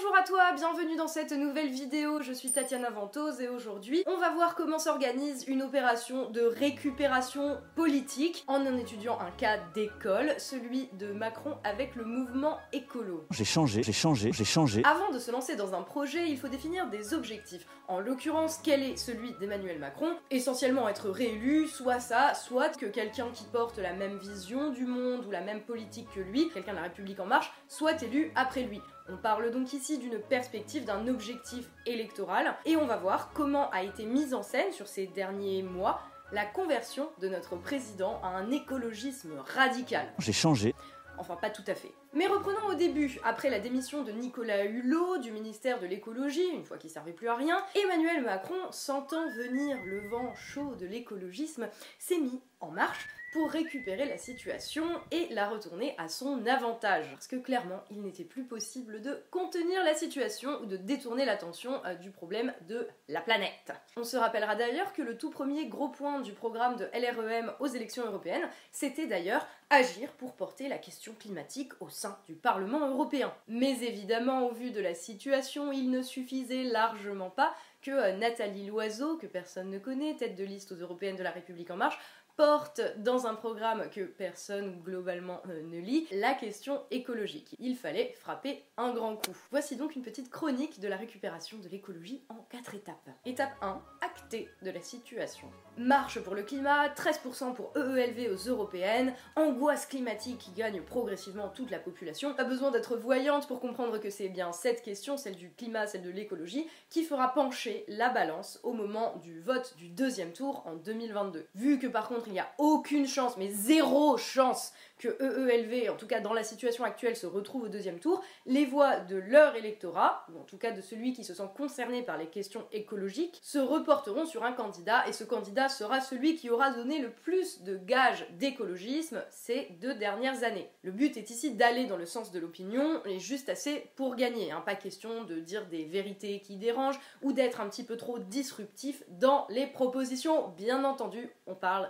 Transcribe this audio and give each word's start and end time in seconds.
Bonjour 0.00 0.16
à 0.16 0.22
toi, 0.22 0.52
bienvenue 0.54 0.94
dans 0.94 1.08
cette 1.08 1.32
nouvelle 1.32 1.70
vidéo, 1.70 2.22
je 2.22 2.32
suis 2.32 2.52
Tatiana 2.52 2.88
Ventose 2.88 3.40
et 3.40 3.48
aujourd'hui 3.48 4.04
on 4.06 4.16
va 4.16 4.30
voir 4.30 4.54
comment 4.54 4.78
s'organise 4.78 5.44
une 5.48 5.60
opération 5.60 6.30
de 6.30 6.40
récupération 6.40 7.58
politique 7.74 8.44
en 8.46 8.64
en 8.64 8.76
étudiant 8.76 9.18
un 9.18 9.32
cas 9.32 9.58
d'école, 9.74 10.34
celui 10.38 10.88
de 10.92 11.12
Macron 11.12 11.56
avec 11.64 11.96
le 11.96 12.04
mouvement 12.04 12.58
écolo. 12.72 13.26
J'ai 13.32 13.44
changé, 13.44 13.82
j'ai 13.82 13.92
changé, 13.92 14.30
j'ai 14.32 14.44
changé. 14.44 14.82
Avant 14.84 15.10
de 15.10 15.18
se 15.18 15.32
lancer 15.32 15.56
dans 15.56 15.74
un 15.74 15.82
projet, 15.82 16.28
il 16.28 16.38
faut 16.38 16.46
définir 16.46 16.88
des 16.88 17.12
objectifs. 17.12 17.66
En 17.88 17.98
l'occurrence, 17.98 18.60
quel 18.62 18.84
est 18.84 18.96
celui 18.96 19.32
d'Emmanuel 19.40 19.80
Macron? 19.80 20.14
Essentiellement 20.30 20.88
être 20.88 21.10
réélu, 21.10 21.66
soit 21.66 21.98
ça, 21.98 22.34
soit 22.34 22.78
que 22.78 22.86
quelqu'un 22.86 23.30
qui 23.34 23.44
porte 23.44 23.78
la 23.78 23.94
même 23.94 24.18
vision 24.18 24.70
du 24.70 24.86
monde 24.86 25.26
ou 25.26 25.32
la 25.32 25.40
même 25.40 25.62
politique 25.62 26.06
que 26.14 26.20
lui, 26.20 26.50
quelqu'un 26.50 26.72
de 26.72 26.76
la 26.76 26.82
République 26.84 27.18
en 27.18 27.26
marche, 27.26 27.52
soit 27.66 28.00
élu 28.02 28.30
après 28.36 28.62
lui. 28.62 28.80
On 29.10 29.16
parle 29.16 29.50
donc 29.50 29.72
ici 29.72 29.96
d'une 29.98 30.18
perspective, 30.18 30.84
d'un 30.84 31.08
objectif 31.08 31.66
électoral, 31.86 32.54
et 32.66 32.76
on 32.76 32.84
va 32.84 32.98
voir 32.98 33.30
comment 33.32 33.70
a 33.70 33.82
été 33.82 34.04
mise 34.04 34.34
en 34.34 34.42
scène 34.42 34.70
sur 34.72 34.86
ces 34.86 35.06
derniers 35.06 35.62
mois 35.62 36.02
la 36.30 36.44
conversion 36.44 37.08
de 37.20 37.28
notre 37.28 37.56
président 37.56 38.20
à 38.22 38.28
un 38.28 38.50
écologisme 38.50 39.32
radical. 39.54 40.06
J'ai 40.18 40.34
changé. 40.34 40.74
Enfin, 41.16 41.36
pas 41.36 41.50
tout 41.50 41.64
à 41.66 41.74
fait. 41.74 41.90
Mais 42.12 42.26
reprenons 42.26 42.66
au 42.68 42.74
début. 42.74 43.18
Après 43.24 43.50
la 43.50 43.60
démission 43.60 44.02
de 44.04 44.12
Nicolas 44.12 44.64
Hulot 44.64 45.18
du 45.18 45.32
ministère 45.32 45.80
de 45.80 45.86
l'écologie, 45.86 46.46
une 46.54 46.64
fois 46.64 46.76
qu'il 46.76 46.90
servait 46.90 47.12
plus 47.12 47.28
à 47.28 47.34
rien, 47.34 47.58
Emmanuel 47.74 48.22
Macron, 48.22 48.70
sentant 48.70 49.26
venir 49.30 49.78
le 49.84 50.06
vent 50.08 50.34
chaud 50.34 50.74
de 50.78 50.86
l'écologisme, 50.86 51.68
s'est 51.98 52.18
mis 52.18 52.40
en 52.60 52.70
marche 52.70 53.08
pour 53.30 53.50
récupérer 53.50 54.06
la 54.06 54.18
situation 54.18 54.84
et 55.10 55.28
la 55.30 55.48
retourner 55.48 55.94
à 55.98 56.08
son 56.08 56.46
avantage. 56.46 57.10
Parce 57.10 57.26
que 57.26 57.36
clairement, 57.36 57.82
il 57.90 58.00
n'était 58.00 58.24
plus 58.24 58.44
possible 58.44 59.00
de 59.02 59.22
contenir 59.30 59.84
la 59.84 59.94
situation 59.94 60.60
ou 60.62 60.66
de 60.66 60.76
détourner 60.76 61.24
l'attention 61.24 61.84
euh, 61.84 61.94
du 61.94 62.10
problème 62.10 62.54
de 62.68 62.88
la 63.08 63.20
planète. 63.20 63.72
On 63.96 64.04
se 64.04 64.16
rappellera 64.16 64.56
d'ailleurs 64.56 64.92
que 64.92 65.02
le 65.02 65.18
tout 65.18 65.30
premier 65.30 65.66
gros 65.66 65.88
point 65.88 66.20
du 66.20 66.32
programme 66.32 66.76
de 66.76 66.86
LREM 66.94 67.52
aux 67.60 67.66
élections 67.66 68.06
européennes, 68.06 68.48
c'était 68.72 69.06
d'ailleurs 69.06 69.46
agir 69.70 70.10
pour 70.12 70.34
porter 70.34 70.68
la 70.68 70.78
question 70.78 71.12
climatique 71.18 71.72
au 71.80 71.90
sein 71.90 72.18
du 72.26 72.34
Parlement 72.34 72.88
européen. 72.88 73.34
Mais 73.48 73.82
évidemment, 73.82 74.46
au 74.46 74.52
vu 74.52 74.70
de 74.70 74.80
la 74.80 74.94
situation, 74.94 75.72
il 75.72 75.90
ne 75.90 76.02
suffisait 76.02 76.64
largement 76.64 77.30
pas 77.30 77.54
que 77.82 77.90
euh, 77.90 78.16
Nathalie 78.16 78.66
Loiseau, 78.66 79.16
que 79.16 79.26
personne 79.26 79.70
ne 79.70 79.78
connaît, 79.78 80.16
tête 80.16 80.36
de 80.36 80.44
liste 80.44 80.72
aux 80.72 80.76
européennes 80.76 81.16
de 81.16 81.22
la 81.22 81.30
République 81.30 81.70
en 81.70 81.76
marche, 81.76 81.98
porte 82.38 82.80
dans 82.98 83.26
un 83.26 83.34
programme 83.34 83.90
que 83.90 84.02
personne 84.02 84.80
globalement 84.84 85.42
euh, 85.50 85.60
ne 85.64 85.80
lit 85.80 86.06
la 86.12 86.34
question 86.34 86.80
écologique. 86.92 87.56
Il 87.58 87.76
fallait 87.76 88.14
frapper 88.20 88.62
un 88.76 88.94
grand 88.94 89.16
coup. 89.16 89.36
Voici 89.50 89.74
donc 89.74 89.96
une 89.96 90.02
petite 90.02 90.30
chronique 90.30 90.78
de 90.78 90.86
la 90.86 90.96
récupération 90.96 91.58
de 91.58 91.68
l'écologie 91.68 92.22
en 92.28 92.36
quatre 92.48 92.76
étapes. 92.76 93.10
Étape 93.26 93.56
1, 93.60 93.82
acter 94.02 94.48
de 94.62 94.70
la 94.70 94.80
situation. 94.80 95.48
Marche 95.76 96.20
pour 96.20 96.36
le 96.36 96.42
climat, 96.44 96.88
13% 96.88 97.54
pour 97.54 97.72
EELV 97.76 98.32
aux 98.32 98.48
européennes, 98.48 99.14
angoisse 99.34 99.86
climatique 99.86 100.38
qui 100.38 100.52
gagne 100.52 100.80
progressivement 100.82 101.48
toute 101.48 101.70
la 101.72 101.78
population. 101.80 102.34
Pas 102.34 102.44
besoin 102.44 102.70
d'être 102.70 102.96
voyante 102.96 103.48
pour 103.48 103.60
comprendre 103.60 103.98
que 103.98 104.10
c'est 104.10 104.28
bien 104.28 104.52
cette 104.52 104.82
question, 104.82 105.16
celle 105.16 105.36
du 105.36 105.50
climat, 105.50 105.88
celle 105.88 106.02
de 106.02 106.10
l'écologie, 106.10 106.66
qui 106.88 107.02
fera 107.04 107.32
pencher 107.34 107.84
la 107.88 108.10
balance 108.10 108.60
au 108.62 108.72
moment 108.72 109.16
du 109.22 109.40
vote 109.40 109.74
du 109.76 109.88
deuxième 109.88 110.32
tour 110.32 110.62
en 110.66 110.74
2022. 110.74 111.46
Vu 111.56 111.78
que 111.80 111.88
par 111.88 112.08
contre 112.08 112.27
il 112.28 112.32
n'y 112.32 112.40
a 112.40 112.52
aucune 112.58 113.06
chance, 113.06 113.36
mais 113.36 113.48
zéro 113.48 114.16
chance 114.16 114.72
que 114.98 115.08
EELV, 115.20 115.90
en 115.90 115.96
tout 115.96 116.06
cas 116.06 116.20
dans 116.20 116.32
la 116.32 116.42
situation 116.42 116.84
actuelle, 116.84 117.16
se 117.16 117.26
retrouve 117.26 117.64
au 117.64 117.68
deuxième 117.68 118.00
tour, 118.00 118.22
les 118.46 118.66
voix 118.66 118.98
de 118.98 119.16
leur 119.16 119.56
électorat, 119.56 120.26
ou 120.32 120.40
en 120.40 120.44
tout 120.44 120.58
cas 120.58 120.72
de 120.72 120.80
celui 120.80 121.12
qui 121.12 121.24
se 121.24 121.34
sent 121.34 121.48
concerné 121.56 122.02
par 122.02 122.18
les 122.18 122.26
questions 122.26 122.66
écologiques, 122.72 123.40
se 123.42 123.58
reporteront 123.58 124.26
sur 124.26 124.44
un 124.44 124.52
candidat, 124.52 125.06
et 125.08 125.12
ce 125.12 125.24
candidat 125.24 125.68
sera 125.68 126.00
celui 126.00 126.36
qui 126.36 126.50
aura 126.50 126.70
donné 126.72 126.98
le 126.98 127.10
plus 127.10 127.62
de 127.62 127.76
gages 127.76 128.26
d'écologisme 128.38 129.22
ces 129.30 129.68
deux 129.80 129.94
dernières 129.94 130.42
années. 130.42 130.68
Le 130.82 130.92
but 130.92 131.16
est 131.16 131.30
ici 131.30 131.52
d'aller 131.52 131.86
dans 131.86 131.96
le 131.96 132.06
sens 132.06 132.32
de 132.32 132.38
l'opinion, 132.40 133.00
et 133.06 133.18
juste 133.20 133.48
assez 133.48 133.90
pour 133.96 134.16
gagner, 134.16 134.50
hein. 134.50 134.62
pas 134.66 134.74
question 134.74 135.24
de 135.24 135.40
dire 135.40 135.66
des 135.66 135.84
vérités 135.84 136.40
qui 136.40 136.56
dérangent, 136.56 137.00
ou 137.22 137.32
d'être 137.32 137.60
un 137.60 137.68
petit 137.68 137.84
peu 137.84 137.96
trop 137.96 138.18
disruptif 138.18 139.04
dans 139.08 139.46
les 139.48 139.66
propositions. 139.66 140.48
Bien 140.56 140.84
entendu, 140.84 141.30
on 141.46 141.54
parle 141.54 141.88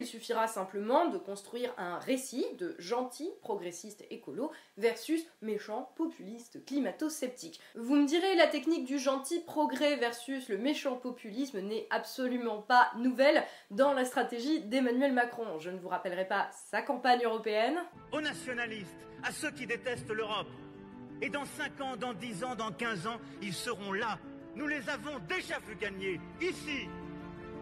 Il 0.00 0.06
suffira 0.06 0.46
simplement 0.46 1.06
de 1.06 1.18
construire 1.18 1.72
un 1.78 1.98
récit 1.98 2.46
de 2.58 2.74
gentil 2.78 3.30
progressiste 3.40 4.04
écolo 4.10 4.50
versus 4.76 5.24
méchant 5.42 5.92
populiste 5.96 6.64
climato-sceptique. 6.64 7.60
Vous 7.74 7.96
me 7.96 8.06
direz, 8.06 8.34
la 8.36 8.46
technique 8.46 8.84
du 8.84 8.98
gentil 8.98 9.40
progrès 9.40 9.96
versus 9.96 10.48
le 10.48 10.58
méchant 10.58 10.96
populisme 10.96 11.60
n'est 11.60 11.86
absolument 11.90 12.62
pas 12.62 12.90
nouvelle 12.96 13.44
dans 13.70 13.92
la 13.92 14.04
stratégie 14.04 14.60
d'Emmanuel 14.62 15.12
Macron. 15.12 15.58
Je 15.58 15.70
ne 15.70 15.78
vous 15.78 15.88
rappellerai 15.88 16.26
pas 16.26 16.50
sa 16.70 16.82
campagne 16.82 17.24
européenne. 17.24 17.78
Aux 18.12 18.20
nationalistes, 18.20 19.06
à 19.22 19.32
ceux 19.32 19.50
qui 19.50 19.66
détestent 19.66 20.10
l'Europe. 20.10 20.48
Et 21.22 21.28
dans 21.28 21.44
5 21.44 21.80
ans, 21.80 21.96
dans 21.96 22.14
10 22.14 22.44
ans, 22.44 22.54
dans 22.54 22.72
15 22.72 23.06
ans, 23.06 23.20
ils 23.42 23.52
seront 23.52 23.92
là. 23.92 24.18
Nous 24.56 24.66
les 24.66 24.88
avons 24.88 25.18
déjà 25.28 25.58
vu 25.60 25.76
gagner, 25.76 26.20
ici, 26.40 26.88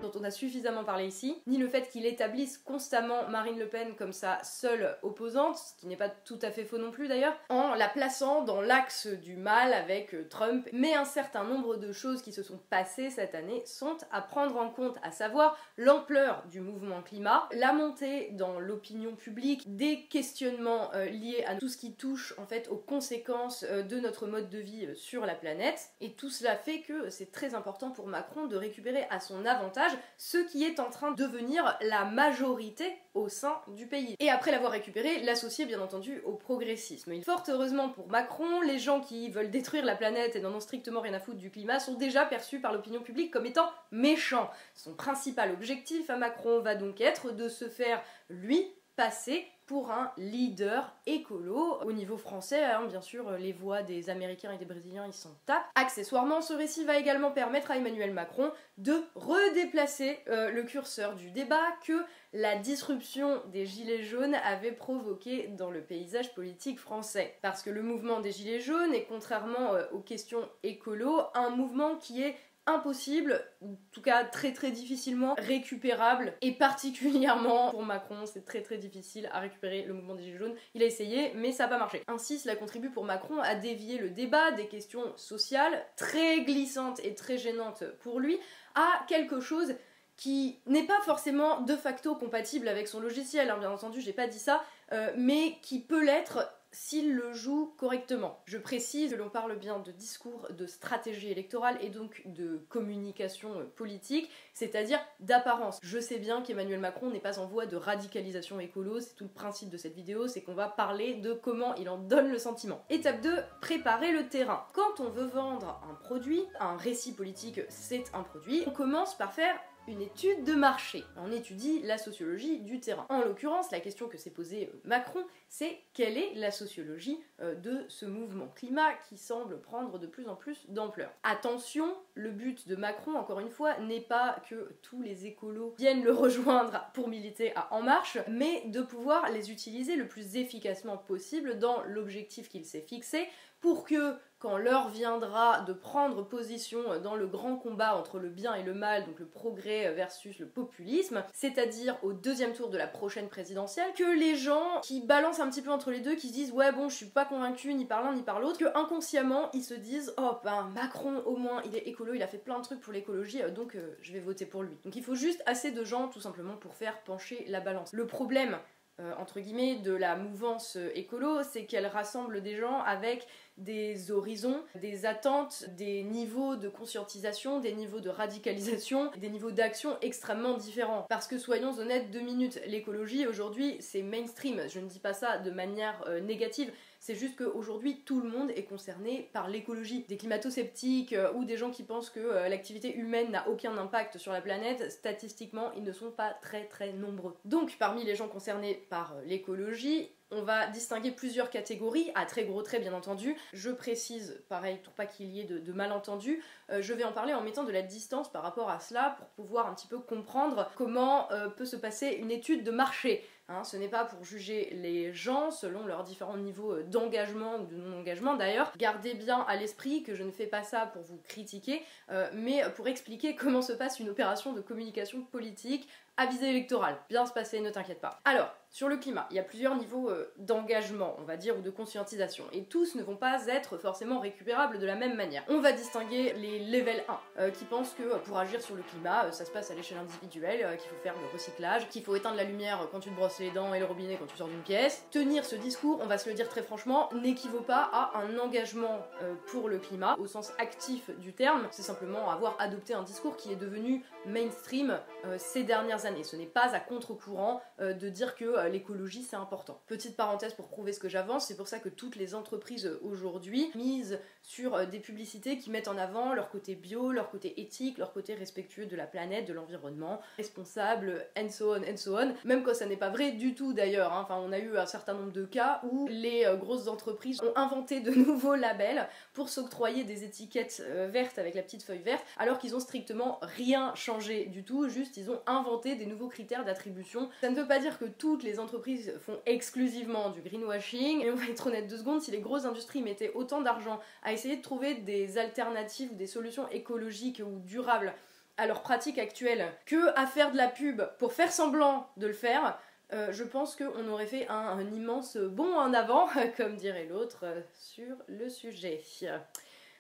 dont 0.03 0.12
on 0.19 0.25
a 0.25 0.31
suffisamment 0.31 0.84
parlé 0.84 1.06
ici, 1.06 1.41
ni 1.47 1.59
le 1.59 1.69
fait 1.69 1.88
qu'il 1.88 2.06
établisse 2.06 2.59
constamment 2.59 3.28
Marine 3.28 3.59
Le 3.59 3.69
Pen 3.69 3.94
comme 3.97 4.12
sa 4.12 4.42
seule 4.44 4.97
opposante, 5.03 5.56
ce 5.56 5.81
qui 5.81 5.86
n'est 5.86 5.97
pas 5.97 6.09
tout 6.09 6.38
à 6.42 6.50
fait 6.50 6.64
faux 6.64 6.78
non 6.78 6.91
plus 6.91 7.09
d'ailleurs, 7.09 7.36
en 7.48 7.75
la 7.75 7.88
plaçant 7.88 8.42
dans 8.42 8.60
l'axe 8.60 9.06
du 9.06 9.36
mal 9.36 9.72
avec 9.72 10.14
euh, 10.14 10.26
Trump. 10.28 10.69
Mais 10.72 10.94
un 10.94 11.04
certain 11.04 11.44
nombre 11.44 11.76
de 11.76 11.92
choses 11.92 12.22
qui 12.22 12.32
se 12.32 12.42
sont 12.42 12.59
passées 12.70 13.10
cette 13.10 13.34
année 13.34 13.62
sont 13.66 13.97
à 14.12 14.20
prendre 14.20 14.56
en 14.56 14.70
compte, 14.70 14.97
à 15.03 15.10
savoir 15.10 15.56
l'ampleur 15.76 16.44
du 16.50 16.60
mouvement 16.60 17.03
climat, 17.03 17.48
la 17.53 17.72
montée 17.72 18.30
dans 18.32 18.60
l'opinion 18.60 19.16
publique 19.16 19.76
des 19.76 20.04
questionnements 20.06 20.91
euh, 20.94 21.06
liés 21.06 21.44
à 21.47 21.56
tout 21.56 21.69
ce 21.69 21.76
qui 21.76 21.94
touche 21.94 22.34
en 22.38 22.47
fait 22.47 22.69
aux 22.69 22.76
conséquences 22.76 23.65
euh, 23.69 23.82
de 23.82 23.98
notre 23.98 24.26
mode 24.26 24.48
de 24.50 24.59
vie 24.59 24.88
sur 24.94 25.26
la 25.26 25.34
planète, 25.34 25.91
et 26.00 26.12
tout 26.12 26.30
cela 26.30 26.56
fait 26.56 26.80
que 26.80 27.10
c'est 27.10 27.32
très 27.32 27.54
important 27.54 27.91
pour 27.91 28.06
Macron 28.06 28.47
de 28.47 28.56
récupérer 28.56 29.06
à 29.10 29.20
son 29.20 29.44
avantage 29.44 29.88
ce 30.16 30.38
qui 30.38 30.65
est 30.65 30.81
en 30.81 30.91
train 30.91 31.12
de 31.12 31.22
devenir 31.22 31.76
la 31.81 32.04
majorité 32.04 32.97
au 33.15 33.28
sein 33.28 33.60
du 33.69 33.87
pays. 33.87 34.15
Et 34.21 34.31
après 34.31 34.50
l'avoir 34.50 34.72
récupéré, 34.72 35.21
l'associer 35.21 35.66
bien 35.66 35.81
entendu 35.81 36.21
au 36.25 36.32
progressisme. 36.32 37.12
Fort 37.22 37.44
heureusement 37.49 37.88
pour 37.88 38.09
Macron, 38.09 38.60
les 38.60 38.78
gens 38.78 39.00
qui 39.00 39.31
veulent 39.31 39.50
détruire 39.50 39.84
la 39.84 39.97
planète 39.97 40.37
et 40.37 40.41
n'en 40.41 40.53
ont 40.53 40.60
strictement 40.60 41.00
rien 41.00 41.15
à 41.15 41.21
foutre 41.21 41.38
du 41.38 41.50
climat 41.50 41.81
sont 41.81 41.94
déjà 41.94 42.25
perçus 42.25 42.60
par 42.60 42.72
l'opinion 42.72 43.00
publique 43.00 43.32
comme 43.32 43.47
étant 43.47 43.71
méchants. 43.91 44.50
Son 44.75 44.94
principal 44.94 45.53
objectif 45.53 46.10
à 46.10 46.16
Macron 46.16 46.60
va 46.60 46.75
donc 46.75 47.00
être 47.00 47.32
de 47.32 47.48
se 47.48 47.69
faire, 47.69 48.03
lui, 48.28 48.72
passer 48.97 49.47
pour 49.69 49.91
un 49.93 50.11
leader 50.17 50.97
écolo. 51.06 51.79
Au 51.84 51.93
niveau 51.93 52.17
français, 52.17 52.65
hein, 52.65 52.87
bien 52.89 53.03
sûr, 53.03 53.31
les 53.33 53.53
voix 53.53 53.83
des 53.83 54.11
Américains 54.11 54.51
et 54.51 54.59
des 54.59 54.65
Brésiliens, 54.65 55.06
ils 55.06 55.12
s'en 55.12 55.37
tapent. 55.47 55.67
Accessoirement, 55.75 56.41
ce 56.41 56.55
récit 56.55 56.84
va 56.84 56.99
également 56.99 57.31
permettre 57.31 57.71
à 57.71 57.77
Emmanuel 57.77 58.12
Macron 58.12 58.51
de 58.78 58.95
redéplacer 59.15 60.19
euh, 60.28 60.51
le 60.51 60.62
curseur 60.62 61.15
du 61.15 61.31
débat 61.31 61.62
que 61.87 62.03
la 62.33 62.57
disruption 62.57 63.43
des 63.53 63.67
Gilets 63.67 64.03
jaunes 64.03 64.37
avait 64.45 64.73
provoqué 64.73 65.49
dans 65.49 65.71
le 65.71 65.83
paysage 65.83 66.34
politique 66.34 66.78
français. 66.78 67.37
Parce 67.43 67.62
que 67.62 67.71
le 67.71 67.83
mouvement 67.83 68.21
des 68.21 68.33
Gilets 68.33 68.61
jaunes 68.61 68.95
est, 68.95 69.05
contrairement 69.05 69.75
euh, 69.75 69.84
aux 69.93 70.01
questions 70.01 70.49
écolo, 70.62 71.21
un 71.34 71.51
mouvement 71.51 71.97
qui 71.97 72.23
est 72.23 72.37
impossible, 72.69 73.45
en 73.62 73.75
tout 73.93 74.03
cas 74.03 74.25
très 74.25 74.53
très 74.53 74.71
difficilement 74.71 75.34
récupérable, 75.39 76.34
et 76.41 76.53
particulièrement 76.53 77.71
pour 77.71 77.83
Macron, 77.83 78.27
c'est 78.27 78.45
très 78.45 78.62
très 78.62 78.79
difficile 78.79 79.29
à 79.33 79.41
récupérer 79.41 79.83
le 79.83 79.95
mouvement 79.95 80.15
des 80.15 80.23
Gilets 80.23 80.39
jaunes. 80.39 80.55
Il 80.75 80.83
a 80.83 80.87
essayé, 80.87 81.33
mais 81.34 81.53
ça 81.53 81.65
n'a 81.65 81.71
pas 81.71 81.78
marché. 81.78 82.03
Ainsi, 82.09 82.39
cela 82.39 82.57
contribue 82.57 82.91
pour 82.91 83.05
Macron 83.05 83.41
à 83.41 83.55
dévier 83.55 83.99
le 83.99 84.11
débat 84.11 84.53
des 84.53 84.67
questions 84.67 85.17
sociales, 85.17 85.84
très 85.97 86.42
glissantes 86.42 87.01
et 87.04 87.15
très 87.15 87.39
gênantes 87.39 87.84
pour 88.01 88.21
lui, 88.21 88.39
à 88.75 89.04
quelque 89.09 89.41
chose 89.41 89.75
qui 90.16 90.59
n'est 90.66 90.87
pas 90.87 91.01
forcément 91.03 91.60
de 91.60 91.77
facto 91.77 92.16
compatible 92.16 92.69
avec 92.69 92.89
son 92.89 93.01
logiciel, 93.01 93.51
hein, 93.51 93.59
bien 93.59 93.71
entendu, 93.71 94.01
j'ai 94.01 94.13
pas 94.13 94.27
dit 94.27 94.41
ça, 94.41 94.63
euh, 94.92 95.13
mais 95.16 95.59
qui 95.63 95.81
peut 95.81 96.04
l'être 96.04 96.53
s'il 96.70 97.15
le 97.15 97.32
joue 97.32 97.74
correctement. 97.78 98.42
Je 98.44 98.59
précise 98.59 99.12
que 99.12 99.16
l'on 99.16 99.30
parle 99.30 99.59
bien 99.59 99.78
de 99.78 99.92
discours, 99.92 100.48
de 100.50 100.66
stratégie 100.66 101.30
électorale 101.30 101.78
et 101.80 101.88
donc 101.88 102.22
de 102.26 102.59
communication 102.68 103.60
euh, 103.60 103.65
politique, 103.65 104.30
c'est-à-dire 104.53 105.00
d'apparence. 105.20 105.78
Je 105.82 105.98
sais 105.98 106.18
bien 106.18 106.42
qu'Emmanuel 106.42 106.80
Macron 106.80 107.10
n'est 107.10 107.20
pas 107.20 107.38
en 107.38 107.47
voie 107.47 107.66
de 107.66 107.76
radicalisation 107.76 108.60
écolo, 108.60 109.00
c'est 109.00 109.15
tout 109.15 109.24
le 109.24 109.30
principe 109.30 109.70
de 109.70 109.76
cette 109.76 109.94
vidéo, 109.94 110.28
c'est 110.28 110.42
qu'on 110.42 110.54
va 110.54 110.68
parler 110.68 111.15
de 111.15 111.32
comment 111.32 111.74
il 111.76 111.88
en 111.88 111.98
donne 111.98 112.30
le 112.30 112.38
sentiment. 112.38 112.84
Étape 112.91 113.20
2, 113.20 113.36
préparer 113.60 114.12
le 114.12 114.28
terrain. 114.28 114.66
Quand 114.74 115.00
on 115.00 115.09
veut 115.09 115.26
vendre 115.26 115.80
un 115.91 115.94
produit, 115.94 116.44
un 116.60 116.76
récit 116.76 117.15
politique 117.15 117.60
c'est 117.68 118.04
un 118.15 118.22
produit, 118.22 118.62
on 118.66 118.70
commence 118.70 119.16
par 119.16 119.32
faire 119.32 119.59
une 119.89 120.03
étude 120.03 120.45
de 120.45 120.55
marché. 120.55 121.03
On 121.17 121.33
étudie 121.33 121.81
la 121.83 121.99
sociologie 121.99 122.61
du 122.61 122.79
terrain. 122.79 123.07
En 123.09 123.23
l'occurrence, 123.23 123.71
la 123.71 123.81
question 123.81 124.07
que 124.07 124.19
s'est 124.19 124.31
posée 124.31 124.71
euh, 124.73 124.79
Macron, 124.85 125.25
c'est 125.49 125.79
quelle 125.95 126.19
est 126.19 126.35
la 126.35 126.51
sociologie 126.51 127.19
euh, 127.41 127.55
de 127.55 127.85
ce 127.89 128.05
mouvement 128.05 128.49
climat 128.55 128.93
qui 129.09 129.17
semble 129.17 129.61
prendre 129.61 129.99
de 129.99 130.07
plus 130.07 130.29
en 130.29 130.37
plus 130.37 130.67
d'ampleur? 130.69 131.11
Attention, 131.23 131.97
le 132.15 132.31
but 132.31 132.69
de 132.69 132.77
Macron, 132.77 133.17
encore 133.17 133.41
une 133.41 133.49
fois, 133.49 133.79
n'est 133.79 134.03
pas 134.03 134.43
que 134.49 134.73
tous 134.83 135.01
les 135.01 135.27
écolos 135.27 135.75
viennent 135.79 136.05
le 136.05 136.13
rejoindre 136.19 136.91
pour 136.93 137.09
militer 137.09 137.57
à 137.57 137.73
En 137.73 137.83
Marche, 137.83 138.19
mais 138.29 138.65
de 138.67 138.83
pouvoir 138.83 139.31
les 139.31 139.51
utiliser 139.51 139.97
le 139.97 140.07
plus 140.07 140.37
efficacement 140.37 140.99
possible 140.99 141.59
dans 141.59 141.83
l'objectif 141.85 142.49
qu'il 142.49 142.67
s'est 142.67 142.85
fixé 142.87 143.27
pour 143.61 143.85
que 143.85 144.15
quand 144.39 144.57
l'heure 144.57 144.89
viendra 144.89 145.61
de 145.63 145.73
prendre 145.73 146.23
position 146.23 147.01
dans 147.03 147.17
le 147.17 147.27
grand 147.27 147.57
combat 147.57 147.97
entre 147.97 148.19
le 148.19 148.29
bien 148.29 148.55
et 148.55 148.63
le 148.63 148.75
mal, 148.75 149.05
donc 149.05 149.19
le 149.19 149.27
progrès 149.27 149.93
versus 149.93 150.39
le 150.39 150.47
populisme, 150.47 151.25
c'est-à-dire 151.33 151.99
au 152.03 152.13
deuxième 152.13 152.53
tour 152.53 152.69
de 152.69 152.79
la 152.79 152.87
prochaine 152.87 153.29
présidentielle, 153.29 153.93
que 153.97 154.19
les 154.19 154.37
gens 154.37 154.81
qui 154.83 155.01
balancent 155.01 155.41
un 155.41 155.51
petit 155.51 155.63
peu 155.63 155.71
entre 155.71 155.91
les 155.91 156.01
deux, 156.01 156.15
qui 156.15 156.29
se 156.29 156.33
disent 156.33 156.53
ouais 156.53 156.73
bon 156.73 156.89
je 156.89 156.97
suis 156.97 157.07
pas 157.07 157.25
convaincu 157.25 157.75
ni 157.75 157.85
par 157.85 158.03
l'un 158.03 158.15
ni 158.15 158.23
par 158.23 158.41
l'autre, 158.41 158.59
que 158.59 158.77
inconsciemment 158.77 159.51
ils 159.53 159.65
se 159.65 159.75
disent 159.75 160.15
oh 160.19 160.39
ben 160.45 160.71
Macron 160.75 161.23
au 161.27 161.37
moins 161.37 161.63
il 161.65 161.75
est 161.75 161.89
écolo, 161.89 162.15
il 162.15 162.23
a 162.23 162.29
fait 162.29 162.39
plein 162.39 162.59
de 162.59 162.65
trucs 162.65 162.81
pour 162.81 162.93
l'écologie, 162.93 163.43
euh, 163.43 163.51
donc 163.51 163.75
euh, 163.75 163.97
je 164.03 164.13
vais 164.13 164.21
voter 164.21 164.47
pour 164.47 164.63
lui. 164.63 164.77
Donc 164.85 164.95
il 164.95 165.03
faut 165.03 165.15
juste 165.15 165.43
assez 165.47 165.73
de 165.73 165.85
gens 165.85 166.09
tout 166.09 166.21
simplement 166.21 166.57
pour 166.57 166.75
faire 166.75 167.03
pencher 167.03 167.45
la 167.49 167.61
balance. 167.61 167.93
Le 167.93 168.07
problème 168.07 168.59
euh, 169.01 169.13
entre 169.17 169.39
guillemets, 169.39 169.77
de 169.77 169.93
la 169.93 170.17
mouvance 170.17 170.77
écolo, 170.97 171.45
c'est 171.45 171.67
qu'elle 171.67 171.87
rassemble 171.87 172.43
des 172.43 172.57
gens 172.57 172.81
avec 172.83 173.29
des 173.59 174.10
horizons, 174.10 174.63
des 174.75 175.07
attentes, 175.07 175.65
des 175.77 176.03
niveaux 176.03 176.57
de 176.57 176.69
conscientisation, 176.69 177.60
des 177.60 177.72
niveaux 177.72 178.01
de 178.01 178.09
radicalisation, 178.09 179.10
des 179.19 179.28
niveaux 179.28 179.51
d'action 179.51 179.97
extrêmement 180.01 180.57
différents. 180.57 181.07
Parce 181.09 181.27
que 181.27 181.39
soyons 181.39 181.77
honnêtes, 181.78 182.10
deux 182.10 182.21
minutes, 182.21 182.60
l'écologie 182.66 183.27
aujourd'hui 183.27 183.77
c'est 183.81 184.03
mainstream. 184.03 184.63
Je 184.69 184.81
ne 184.81 184.89
dis 184.89 185.01
pas 185.01 185.15
ça 185.15 185.39
de 185.39 185.51
manière 185.51 186.03
euh, 186.07 186.21
négative, 186.21 186.72
c'est 187.01 187.15
juste 187.15 187.37
qu'aujourd'hui, 187.37 188.03
tout 188.05 188.21
le 188.21 188.28
monde 188.28 188.51
est 188.51 188.65
concerné 188.65 189.31
par 189.33 189.49
l'écologie. 189.49 190.04
Des 190.09 190.16
climato-sceptiques 190.16 191.13
euh, 191.13 191.33
ou 191.34 191.45
des 191.45 191.57
gens 191.57 191.71
qui 191.71 191.84
pensent 191.84 192.11
que 192.11 192.21
euh, 192.21 192.49
l'activité 192.49 192.95
humaine 192.95 193.31
n'a 193.31 193.49
aucun 193.49 193.77
impact 193.78 194.19
sur 194.19 194.33
la 194.33 194.41
planète, 194.41 194.91
statistiquement, 194.91 195.72
ils 195.77 195.84
ne 195.84 195.93
sont 195.93 196.11
pas 196.11 196.34
très 196.43 196.65
très 196.66 196.93
nombreux. 196.93 197.37
Donc, 197.45 197.77
parmi 197.78 198.04
les 198.04 198.16
gens 198.16 198.28
concernés 198.28 198.75
par 198.91 199.15
l'écologie, 199.27 200.11
on 200.30 200.42
va 200.42 200.66
distinguer 200.66 201.10
plusieurs 201.10 201.51
catégories, 201.51 202.10
à 202.15 202.27
très 202.27 202.45
gros 202.45 202.63
traits 202.63 202.83
bien 202.83 202.92
entendu. 202.92 203.36
Je 203.53 203.71
précise, 203.71 204.42
pareil, 204.48 204.78
pour 204.83 204.92
pas 204.92 205.07
qu'il 205.07 205.27
y 205.27 205.41
ait 205.41 205.45
de, 205.45 205.72
malentendus, 205.72 206.42
je 206.71 206.92
vais 206.92 207.04
en 207.04 207.13
parler 207.13 207.34
en 207.34 207.42
mettant 207.42 207.65
de 207.65 207.72
la 207.72 207.83
distance 207.83 208.30
par 208.30 208.42
rapport 208.42 208.69
à 208.71 208.80
cela 208.80 209.16
pour 209.19 209.28
pouvoir 209.28 209.66
un 209.66 209.75
petit 209.75 209.86
peu 209.86 209.98
comprendre 209.98 210.71
comment 210.77 211.28
peut 211.57 211.65
se 211.65 211.77
passer 211.77 212.09
une 212.09 212.30
étude 212.30 212.65
de 212.65 212.71
marché. 212.71 213.25
Hein, 213.51 213.65
ce 213.65 213.78
n'est 213.78 213.89
pas 213.89 214.04
pour 214.04 214.22
juger 214.25 214.69
les 214.75 215.15
gens 215.15 215.51
selon 215.51 215.86
leurs 215.86 216.04
différents 216.04 216.36
niveaux 216.36 216.72
euh, 216.72 216.83
d'engagement 216.83 217.57
ou 217.57 217.65
de 217.65 217.77
non-engagement. 217.77 218.36
D'ailleurs, 218.36 218.71
gardez 218.77 219.15
bien 219.15 219.41
à 219.48 219.57
l'esprit 219.57 220.03
que 220.03 220.15
je 220.15 220.22
ne 220.22 220.30
fais 220.30 220.47
pas 220.47 220.63
ça 220.63 220.84
pour 220.84 221.01
vous 221.01 221.19
critiquer, 221.27 221.83
euh, 222.10 222.28
mais 222.34 222.63
pour 222.77 222.89
expliquer 222.89 223.34
comment 223.36 223.63
se 223.63 223.72
passe 223.72 224.01
une 224.01 224.10
opération 224.10 224.53
de 224.53 224.60
communication 224.60 225.22
politique 225.22 225.89
à 226.18 226.26
visée 226.26 226.50
électorale. 226.50 226.98
Bien 227.09 227.24
se 227.24 227.32
passer, 227.32 227.60
ne 227.60 227.70
t'inquiète 227.70 228.00
pas. 228.00 228.18
Alors, 228.24 228.53
sur 228.70 228.88
le 228.88 228.98
climat, 228.98 229.26
il 229.30 229.36
y 229.36 229.38
a 229.38 229.44
plusieurs 229.44 229.76
niveaux 229.76 230.10
euh, 230.10 230.30
d'engagement, 230.36 231.16
on 231.18 231.22
va 231.22 231.36
dire, 231.36 231.56
ou 231.56 231.62
de 231.62 231.70
conscientisation, 231.70 232.44
et 232.53 232.65
tous 232.65 232.97
ne 232.97 233.03
vont 233.03 233.16
pas 233.16 233.47
être 233.47 233.78
forcément 233.78 234.18
récupérables 234.18 234.78
de 234.78 234.84
la 234.84 234.97
même 234.97 235.16
manière. 235.16 235.44
On 235.48 235.60
va 235.60 235.72
distinguer 235.72 236.34
les 236.34 236.59
level 236.59 237.03
1, 237.09 237.18
euh, 237.38 237.50
qui 237.50 237.65
pensent 237.65 237.94
que 237.94 238.03
euh, 238.03 238.18
pour 238.18 238.36
agir 238.36 238.60
sur 238.60 238.74
le 238.74 238.82
climat, 238.82 239.30
ça 239.32 239.44
se 239.44 239.50
passe 239.53 239.70
à 239.70 239.74
l'échelle 239.74 239.98
individuelle, 239.98 240.76
qu'il 240.76 240.91
faut 240.91 241.03
faire 241.03 241.15
le 241.15 241.32
recyclage, 241.32 241.88
qu'il 241.88 242.03
faut 242.03 242.16
éteindre 242.16 242.36
la 242.36 242.44
lumière 242.44 242.86
quand 242.91 243.00
tu 243.00 243.10
te 243.10 243.15
brosses 243.15 243.38
les 243.38 243.53
dents 243.53 243.72
et 243.72 243.78
le 243.78 243.86
robinet 243.86 244.16
quand 244.16 244.26
tu 244.26 244.36
sors 244.36 244.48
d'une 244.48 244.62
pièce. 244.62 245.06
Tenir 245.12 245.44
ce 245.44 245.54
discours, 245.54 246.00
on 246.03 246.06
va 246.06 246.18
se 246.18 246.28
le 246.28 246.34
dire 246.34 246.48
très 246.48 246.62
franchement, 246.62 247.09
n'équivaut 247.15 247.62
pas 247.62 247.88
à 247.92 248.18
un 248.18 248.38
engagement 248.38 249.06
pour 249.47 249.68
le 249.68 249.78
climat, 249.78 250.16
au 250.18 250.26
sens 250.26 250.53
actif 250.59 251.10
du 251.18 251.32
terme, 251.32 251.68
c'est 251.70 251.82
simplement 251.82 252.30
avoir 252.30 252.56
adopté 252.59 252.92
un 252.92 253.03
discours 253.03 253.36
qui 253.36 253.53
est 253.53 253.56
devenu 253.56 254.04
mainstream 254.26 254.98
ces 255.38 255.62
dernières 255.62 256.04
années. 256.04 256.08
Ce 256.25 256.37
n'est 256.37 256.47
pas 256.47 256.75
à 256.75 256.81
contre-courant 256.81 257.61
de 257.78 258.09
dire 258.09 258.35
que 258.35 258.45
euh, 258.45 258.69
l'écologie 258.69 259.23
c'est 259.23 259.37
important. 259.37 259.81
Petite 259.87 260.16
parenthèse 260.16 260.55
pour 260.55 260.69
prouver 260.69 260.93
ce 260.93 261.00
que 261.00 261.09
j'avance, 261.09 261.47
c'est 261.47 261.57
pour 261.57 261.69
ça 261.69 261.78
que 261.78 261.88
toutes 261.88 262.16
les 262.16 262.35
entreprises 262.35 262.87
euh, 262.87 263.00
aujourd'hui 263.02 263.71
misent 263.75 264.21
sur 264.43 264.75
euh, 264.75 264.87
des 264.87 264.99
publicités 264.99 265.59
qui 265.59 265.71
mettent 265.71 265.88
en 265.88 265.97
avant 265.97 266.35
leur 266.35 266.50
côté 266.50 266.75
bio, 266.75 267.12
leur 267.12 267.31
côté 267.31 267.61
éthique, 267.61 267.99
leur 267.99 268.12
côté 268.12 268.35
respectueux 268.35 268.87
de 268.87 268.97
la 268.97 269.07
planète, 269.07 269.47
de 269.47 269.52
l'environnement, 269.52 270.21
responsable, 270.37 271.26
and 271.37 271.50
so 271.50 271.75
on, 271.75 271.83
and 271.83 271.97
so 271.97 272.19
on. 272.19 272.35
Même 272.45 272.62
quand 272.62 272.75
ça 272.75 272.87
n'est 272.87 272.97
pas 272.97 273.11
vrai 273.11 273.33
du 273.33 273.54
tout 273.54 273.73
d'ailleurs. 273.73 274.12
Hein. 274.12 274.23
Enfin, 274.25 274.40
on 274.45 274.52
a 274.52 274.59
eu 274.59 274.76
un 274.76 274.87
certain 274.87 275.14
nombre 275.14 275.33
de 275.33 275.45
cas 275.45 275.81
où 275.90 276.07
les 276.09 276.45
grosses 276.59 276.88
entreprises 276.88 277.40
ont 277.43 277.57
inventé 277.57 278.00
de 278.00 278.11
nouveaux 278.26 278.54
labels 278.54 279.09
pour 279.33 279.49
s'octroyer 279.49 280.04
des 280.04 280.25
étiquettes 280.25 280.83
vertes 281.11 281.38
avec 281.38 281.54
la 281.54 281.62
petite 281.62 281.83
feuille 281.83 282.02
verte, 282.02 282.25
alors 282.38 282.59
qu'ils 282.59 282.75
ont 282.75 282.81
strictement 282.81 283.38
rien 283.43 283.95
changé 283.95 284.47
du 284.47 284.64
tout, 284.64 284.88
juste 284.88 285.16
ils 285.16 285.31
ont 285.31 285.40
inventé 285.47 285.95
des 285.99 286.06
nouveaux 286.06 286.28
critères 286.28 286.64
d'attribution. 286.64 287.28
Ça 287.40 287.50
ne 287.50 287.56
veut 287.56 287.66
pas 287.66 287.78
dire 287.78 287.99
que 287.99 288.06
toutes 288.06 288.42
les 288.42 288.59
entreprises 288.59 289.12
font 289.21 289.38
exclusivement 289.47 290.30
du 290.30 290.40
greenwashing. 290.40 291.23
Et 291.23 291.30
on 291.30 291.35
va 291.35 291.47
être 291.47 291.66
honnête 291.66 291.87
deux 291.87 291.99
secondes, 291.99 292.23
si 292.23 292.30
les 292.30 292.40
grosses 292.40 292.64
industries 292.64 293.02
mettaient 293.02 293.33
autant 293.35 293.61
d'argent 293.61 294.00
à 294.23 294.33
essayer 294.33 294.56
de 294.56 294.62
trouver 294.62 294.95
des 294.95 295.38
alternatives 295.38 296.12
ou 296.12 296.14
des 296.14 296.26
solutions 296.26 296.68
écologiques 296.71 297.42
ou 297.45 297.59
durables 297.61 298.14
à 298.56 298.66
leurs 298.66 298.83
pratiques 298.83 299.18
actuelles 299.18 299.73
que 299.87 300.09
à 300.18 300.26
faire 300.26 300.52
de 300.52 300.56
la 300.56 300.68
pub 300.68 301.02
pour 301.18 301.33
faire 301.33 301.52
semblant 301.52 302.09
de 302.16 302.26
le 302.26 302.33
faire, 302.33 302.78
euh, 303.12 303.33
je 303.33 303.44
pense 303.44 303.75
qu'on 303.75 304.06
aurait 304.09 304.26
fait 304.26 304.47
un, 304.49 304.80
immense 304.92 305.37
bond 305.37 305.75
en 305.75 305.94
avant, 305.94 306.28
comme 306.56 306.76
dirait 306.76 307.06
l'autre, 307.06 307.40
euh, 307.44 307.61
sur 307.75 308.16
le 308.26 308.49
sujet. 308.50 309.02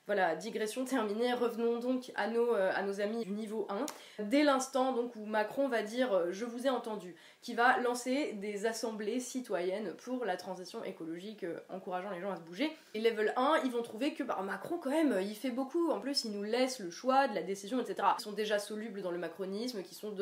Voilà, 0.08 0.34
digression 0.36 0.86
terminée, 0.86 1.34
revenons 1.34 1.80
donc 1.80 2.12
à 2.14 2.28
nos, 2.28 2.54
euh, 2.54 2.72
amis 2.98 3.26
du 3.26 3.30
niveau 3.30 3.68
1. 4.18 4.24
Dès 4.24 4.42
l'instant 4.42 4.94
où 5.16 5.26
Macron 5.26 5.68
va 5.68 5.82
dire 5.82 6.32
je 6.32 6.46
vous 6.46 6.66
ai 6.66 6.70
entendu, 6.70 7.14
qui 7.40 7.54
va 7.54 7.78
lancer 7.78 8.32
des 8.34 8.66
assemblées 8.66 9.20
citoyennes 9.20 9.94
pour 10.04 10.24
la 10.24 10.36
transition 10.36 10.82
écologique, 10.84 11.44
euh, 11.44 11.60
encourageant 11.68 12.10
les 12.10 12.20
gens 12.20 12.30
à 12.30 12.36
se 12.36 12.42
bouger. 12.42 12.70
Et 12.94 13.00
level 13.00 13.32
1, 13.36 13.60
ils 13.64 13.70
vont 13.70 13.82
trouver 13.82 14.14
que 14.14 14.22
bah, 14.22 14.38
Macron, 14.42 14.78
quand 14.78 14.90
même, 14.90 15.18
il 15.20 15.34
fait 15.34 15.50
beaucoup. 15.50 15.90
En 15.90 16.00
plus, 16.00 16.24
il 16.24 16.32
nous 16.32 16.42
laisse 16.42 16.80
le 16.80 16.90
choix 16.90 17.28
de 17.28 17.34
la 17.34 17.42
décision, 17.42 17.80
etc. 17.80 18.08
Ils 18.18 18.22
sont 18.22 18.32
déjà 18.32 18.58
solubles 18.58 19.02
dans 19.02 19.10
le 19.10 19.18
macronisme, 19.18 19.82
qui 19.82 19.94
sont 19.94 20.14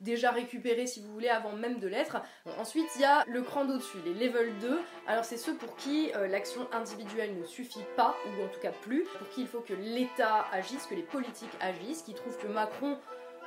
déjà 0.00 0.30
récupérés, 0.30 0.86
si 0.86 1.00
vous 1.00 1.12
voulez, 1.12 1.28
avant 1.28 1.52
même 1.52 1.78
de 1.78 1.86
l'être. 1.86 2.18
ensuite, 2.58 2.88
il 2.96 3.02
y 3.02 3.04
a 3.04 3.24
le 3.26 3.42
cran 3.42 3.64
d'au-dessus, 3.64 3.98
les 4.04 4.14
level 4.14 4.52
2. 4.60 4.78
Alors, 5.06 5.24
c'est 5.24 5.36
ceux 5.36 5.54
pour 5.54 5.76
qui 5.76 6.10
euh, 6.14 6.26
l'action 6.26 6.66
individuelle 6.72 7.36
ne 7.38 7.44
suffit 7.44 7.84
pas, 7.96 8.16
ou 8.26 8.44
en 8.44 8.48
tout 8.48 8.60
cas 8.60 8.72
plus, 8.72 9.04
pour 9.18 9.28
qui 9.30 9.42
il 9.42 9.46
faut 9.46 9.60
que 9.60 9.74
l'État 9.74 10.46
agisse, 10.52 10.86
que 10.86 10.94
les 10.94 11.02
politiques 11.02 11.54
agissent, 11.60 12.02
qui 12.02 12.14
trouvent 12.14 12.38
que 12.38 12.48
Macron 12.48 12.98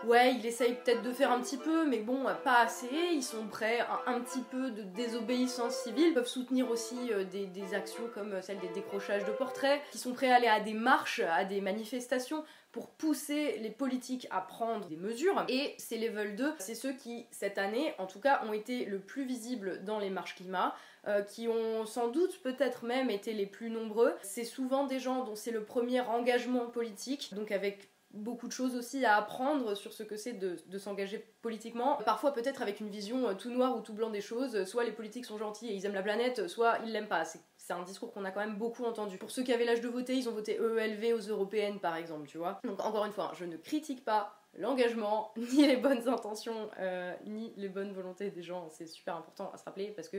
ouais, 0.06 0.36
il 0.36 0.46
essaye 0.46 0.74
peut-être 0.76 1.02
de 1.02 1.12
faire 1.12 1.32
un 1.32 1.42
petit 1.42 1.58
peu, 1.58 1.86
mais 1.86 2.00
bon, 2.00 2.26
pas 2.44 2.60
assez. 2.60 2.90
Ils 3.14 3.24
sont 3.24 3.48
prêts 3.48 3.80
à 3.80 4.04
un 4.08 4.22
petit 4.22 4.42
peu 4.42 4.72
de 4.72 4.84
désobéissance 4.84 5.76
civile. 5.76 6.08
Ils 6.10 6.14
peuvent 6.14 6.28
soutenir 6.28 6.70
aussi 6.70 7.12
euh, 7.12 7.24
des, 7.24 7.74
actions 7.74 8.04
comme 8.14 8.34
euh, 8.34 8.42
celle 8.42 8.60
des 8.60 8.70
décrochages 8.70 9.26
de 9.26 9.32
portraits, 9.32 9.82
qui 9.92 9.98
sont 9.98 10.14
prêts 10.14 10.32
à 10.32 10.36
aller 10.36 10.48
à 10.48 10.60
des 10.60 10.74
marches, 10.74 11.20
à 11.20 11.46
des 11.46 11.62
manifestations 11.62 12.44
pour 12.72 12.90
pousser 12.90 13.58
les 13.60 13.72
politiques 13.72 14.28
à 14.30 14.42
prendre 14.42 14.88
des 14.88 14.98
mesures. 14.98 15.46
Et 15.50 15.74
ces 15.78 15.98
level 15.98 16.36
2, 16.36 16.54
c'est 16.60 16.76
ceux 16.76 16.94
qui, 16.94 17.26
cette 17.32 17.58
année, 17.58 17.94
en 17.98 18.06
tout 18.06 18.20
cas, 18.20 18.42
ont 18.46 18.54
été 18.54 18.86
le 18.86 19.00
plus 19.00 19.26
visibles 19.26 19.84
dans 19.84 20.00
les 20.00 20.10
marches 20.10 20.36
climat. 20.36 20.76
Euh, 21.08 21.22
qui 21.22 21.48
ont 21.48 21.86
sans 21.86 22.10
doute 22.10 22.42
peut-être 22.44 22.84
même 22.84 23.10
été 23.10 23.32
les 23.32 23.46
plus 23.46 23.70
nombreux. 23.70 24.14
C'est 24.24 24.44
souvent 24.44 24.86
des 24.86 25.00
gens 25.00 25.24
dont 25.24 25.36
c'est 25.36 25.52
le 25.52 25.64
premier 25.64 26.02
engagement 26.02 26.66
politique, 26.66 27.34
donc 27.34 27.52
avec 27.52 27.88
beaucoup 28.12 28.48
de 28.48 28.54
choses 28.54 28.76
aussi 28.76 29.06
à 29.06 29.18
apprendre 29.18 29.76
sur 29.76 29.94
ce 29.94 30.04
que 30.04 30.16
c'est 30.16 30.34
de, 30.34 30.78
s'engager 30.78 31.20
politiquement. 31.42 31.98
Parfois 32.06 32.34
peut-être 32.34 32.62
avec 32.62 32.80
une 32.80 32.90
vision 32.90 33.28
euh, 33.28 33.34
tout 33.34 33.52
noir 33.52 33.78
ou 33.78 33.82
tout 33.82 33.94
blanc 33.94 34.10
des 34.10 34.22
choses. 34.22 34.66
Soit 34.66 34.84
les 34.84 34.92
politiques 34.92 35.26
sont 35.26 35.38
gentils 35.38 35.68
et 35.68 35.74
ils 35.74 35.86
aiment 35.86 35.94
la 35.94 36.04
planète, 36.04 36.48
soit 36.48 36.80
ils 36.86 36.92
l'aiment 36.92 37.08
pas. 37.08 37.24
C'est 37.26 37.74
un 37.74 37.84
discours 37.84 38.14
qu'on 38.14 38.26
a 38.26 38.32
quand 38.32 38.40
même 38.40 38.58
beaucoup 38.58 38.86
entendu. 38.86 39.18
Pour 39.18 39.32
ceux 39.32 39.44
qui 39.44 39.54
avaient 39.54 39.66
l'âge 39.66 39.82
de 39.82 39.88
voter, 39.90 40.16
ils 40.16 40.30
ont 40.30 40.34
voté 40.34 40.58
EELV 40.58 41.14
aux 41.16 41.30
européennes 41.30 41.80
par 41.80 41.96
exemple, 41.96 42.28
tu 42.28 42.38
vois. 42.38 42.60
Donc 42.64 42.84
encore 42.84 43.06
une 43.06 43.14
fois, 43.14 43.32
je 43.36 43.46
ne 43.46 43.58
critique 43.58 44.06
pas 44.06 44.38
l'engagement, 44.58 45.34
ni 45.38 45.68
les 45.68 45.78
bonnes 45.78 46.08
intentions, 46.08 46.70
euh, 46.80 47.14
ni 47.26 47.54
les 47.58 47.70
bonnes 47.70 47.92
volontés 47.92 48.32
des 48.32 48.44
gens. 48.44 48.70
C'est 48.70 48.88
super 48.88 49.16
important 49.16 49.52
à 49.54 49.58
se 49.58 49.64
rappeler 49.64 49.92
parce 49.92 50.10
que 50.10 50.18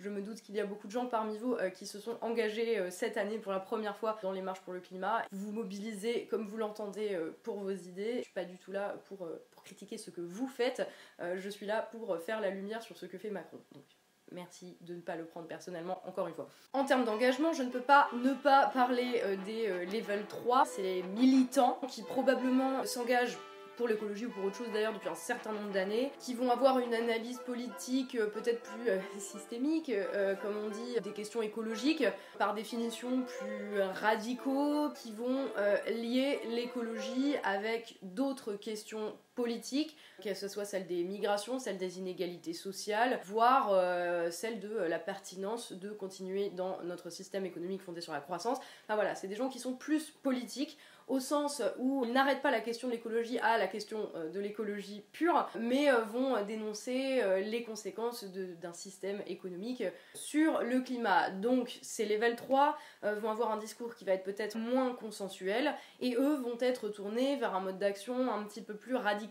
je 0.00 0.08
me 0.10 0.22
doute 0.22 0.40
qu'il 0.40 0.54
y 0.54 0.60
a 0.60 0.66
beaucoup 0.66 0.86
de 0.86 0.92
gens 0.92 1.06
parmi 1.06 1.36
vous 1.38 1.54
euh, 1.54 1.70
qui 1.70 1.86
se 1.86 1.98
sont 1.98 2.18
engagés 2.20 2.78
euh, 2.78 2.90
cette 2.90 3.16
année 3.16 3.38
pour 3.38 3.52
la 3.52 3.60
première 3.60 3.96
fois 3.96 4.18
dans 4.22 4.32
les 4.32 4.42
marches 4.42 4.60
pour 4.60 4.72
le 4.72 4.80
climat. 4.80 5.22
Vous 5.32 5.52
mobilisez 5.52 6.26
comme 6.26 6.46
vous 6.46 6.56
l'entendez 6.56 7.14
euh, 7.14 7.36
pour 7.42 7.58
vos 7.58 7.70
idées. 7.70 8.18
Je 8.18 8.22
suis 8.22 8.32
pas 8.32 8.44
du 8.44 8.58
tout 8.58 8.72
là 8.72 8.96
pour, 9.06 9.28
pour 9.50 9.62
critiquer 9.64 9.98
ce 9.98 10.10
que 10.10 10.20
vous 10.20 10.46
faites. 10.46 10.86
je 11.20 11.48
suis 11.48 11.66
là 11.66 11.82
pour 11.82 12.18
faire 12.18 12.40
la 12.40 12.50
lumière 12.50 12.82
sur 12.82 12.96
ce 12.96 13.06
que 13.06 13.18
fait 13.18 13.30
Macron. 13.30 13.58
Donc, 13.72 13.84
Merci 14.30 14.76
de 14.82 14.94
ne 14.94 15.00
pas 15.00 15.16
le 15.16 15.24
prendre 15.24 15.46
personnellement, 15.46 16.02
encore 16.06 16.28
une 16.28 16.34
fois. 16.34 16.50
En 16.74 16.84
termes 16.84 17.06
d'engagement, 17.06 17.54
je 17.54 17.62
ne 17.62 17.70
peux 17.70 17.80
pas 17.80 18.10
ne 18.12 18.34
pas 18.34 18.66
parler 18.66 19.22
des 19.46 19.68
level 19.86 20.26
3. 20.26 20.66
C'est 20.66 20.82
les 20.82 21.02
militants 21.02 21.80
qui 21.88 22.02
probablement 22.02 22.84
s'engagent 22.84 23.38
pour 23.78 23.88
l'écologie 23.88 24.26
ou 24.26 24.30
pour 24.30 24.44
autre 24.44 24.56
chose 24.56 24.66
d'ailleurs 24.72 24.92
depuis 24.92 25.08
un 25.08 25.14
certain 25.14 25.52
nombre 25.52 25.70
d'années, 25.70 26.10
qui 26.18 26.34
vont 26.34 26.50
avoir 26.50 26.80
une 26.80 26.92
analyse 26.92 27.38
politique 27.38 28.16
euh, 28.16 28.26
peut-être 28.26 28.60
plus 28.62 28.90
euh, 28.90 28.98
systémique, 29.18 29.88
euh, 29.88 30.34
comme 30.34 30.56
on 30.56 30.68
dit, 30.68 31.00
des 31.00 31.12
questions 31.12 31.40
écologiques, 31.40 32.04
par 32.38 32.54
définition 32.54 33.22
plus 33.22 33.80
radicaux, 33.80 34.90
qui 34.90 35.12
vont 35.12 35.46
lier 35.86 36.40
l'écologie 36.48 37.36
avec 37.44 37.98
d'autres 38.02 38.54
questions 38.54 39.14
politiques, 39.38 39.96
que 40.20 40.34
ce 40.34 40.48
soit 40.48 40.64
celle 40.64 40.88
des 40.88 41.04
migrations, 41.04 41.60
celle 41.60 41.78
des 41.78 41.98
inégalités 41.98 42.52
sociales, 42.52 43.20
voire 43.24 43.70
celle 44.32 44.58
de 44.58 44.68
la 44.68 44.98
pertinence 44.98 45.72
de 45.72 45.90
continuer 45.90 46.50
dans 46.50 46.82
notre 46.82 47.08
système 47.08 47.46
économique 47.46 47.82
fondé 47.82 48.00
sur 48.00 48.12
la 48.12 48.20
croissance. 48.20 48.58
Enfin 48.84 48.96
voilà, 48.96 49.14
c'est 49.14 49.28
des 49.28 49.36
gens 49.36 49.48
qui 49.48 49.60
sont 49.60 49.74
plus 49.74 50.10
politiques 50.10 50.76
au 51.08 51.20
sens 51.20 51.62
où 51.78 52.04
ils 52.04 52.12
n'arrêtent 52.12 52.42
pas 52.42 52.50
la 52.50 52.60
question 52.60 52.88
de 52.88 52.92
l'écologie 52.92 53.38
à 53.38 53.58
la 53.58 53.66
question 53.66 54.10
euh, 54.14 54.30
de 54.30 54.40
l'écologie 54.40 55.02
pure, 55.12 55.48
mais 55.58 55.90
euh, 55.90 56.02
vont 56.02 56.42
dénoncer 56.44 57.20
euh, 57.22 57.40
les 57.40 57.62
conséquences 57.62 58.24
d'un 58.24 58.72
système 58.72 59.22
économique 59.26 59.84
sur 60.14 60.62
le 60.62 60.80
climat. 60.80 61.30
Donc 61.30 61.78
ces 61.82 62.06
level 62.06 62.36
3 62.36 62.76
vont 63.02 63.30
avoir 63.30 63.50
un 63.50 63.56
discours 63.56 63.94
qui 63.94 64.04
va 64.04 64.12
être 64.12 64.24
peut-être 64.24 64.56
moins 64.56 64.94
consensuel, 64.94 65.74
et 66.00 66.14
eux 66.14 66.34
vont 66.34 66.58
être 66.60 66.88
tournés 66.88 67.36
vers 67.36 67.54
un 67.54 67.60
mode 67.60 67.78
d'action 67.78 68.32
un 68.32 68.44
petit 68.44 68.62
peu 68.62 68.74
plus 68.74 68.96
radical, 68.96 69.27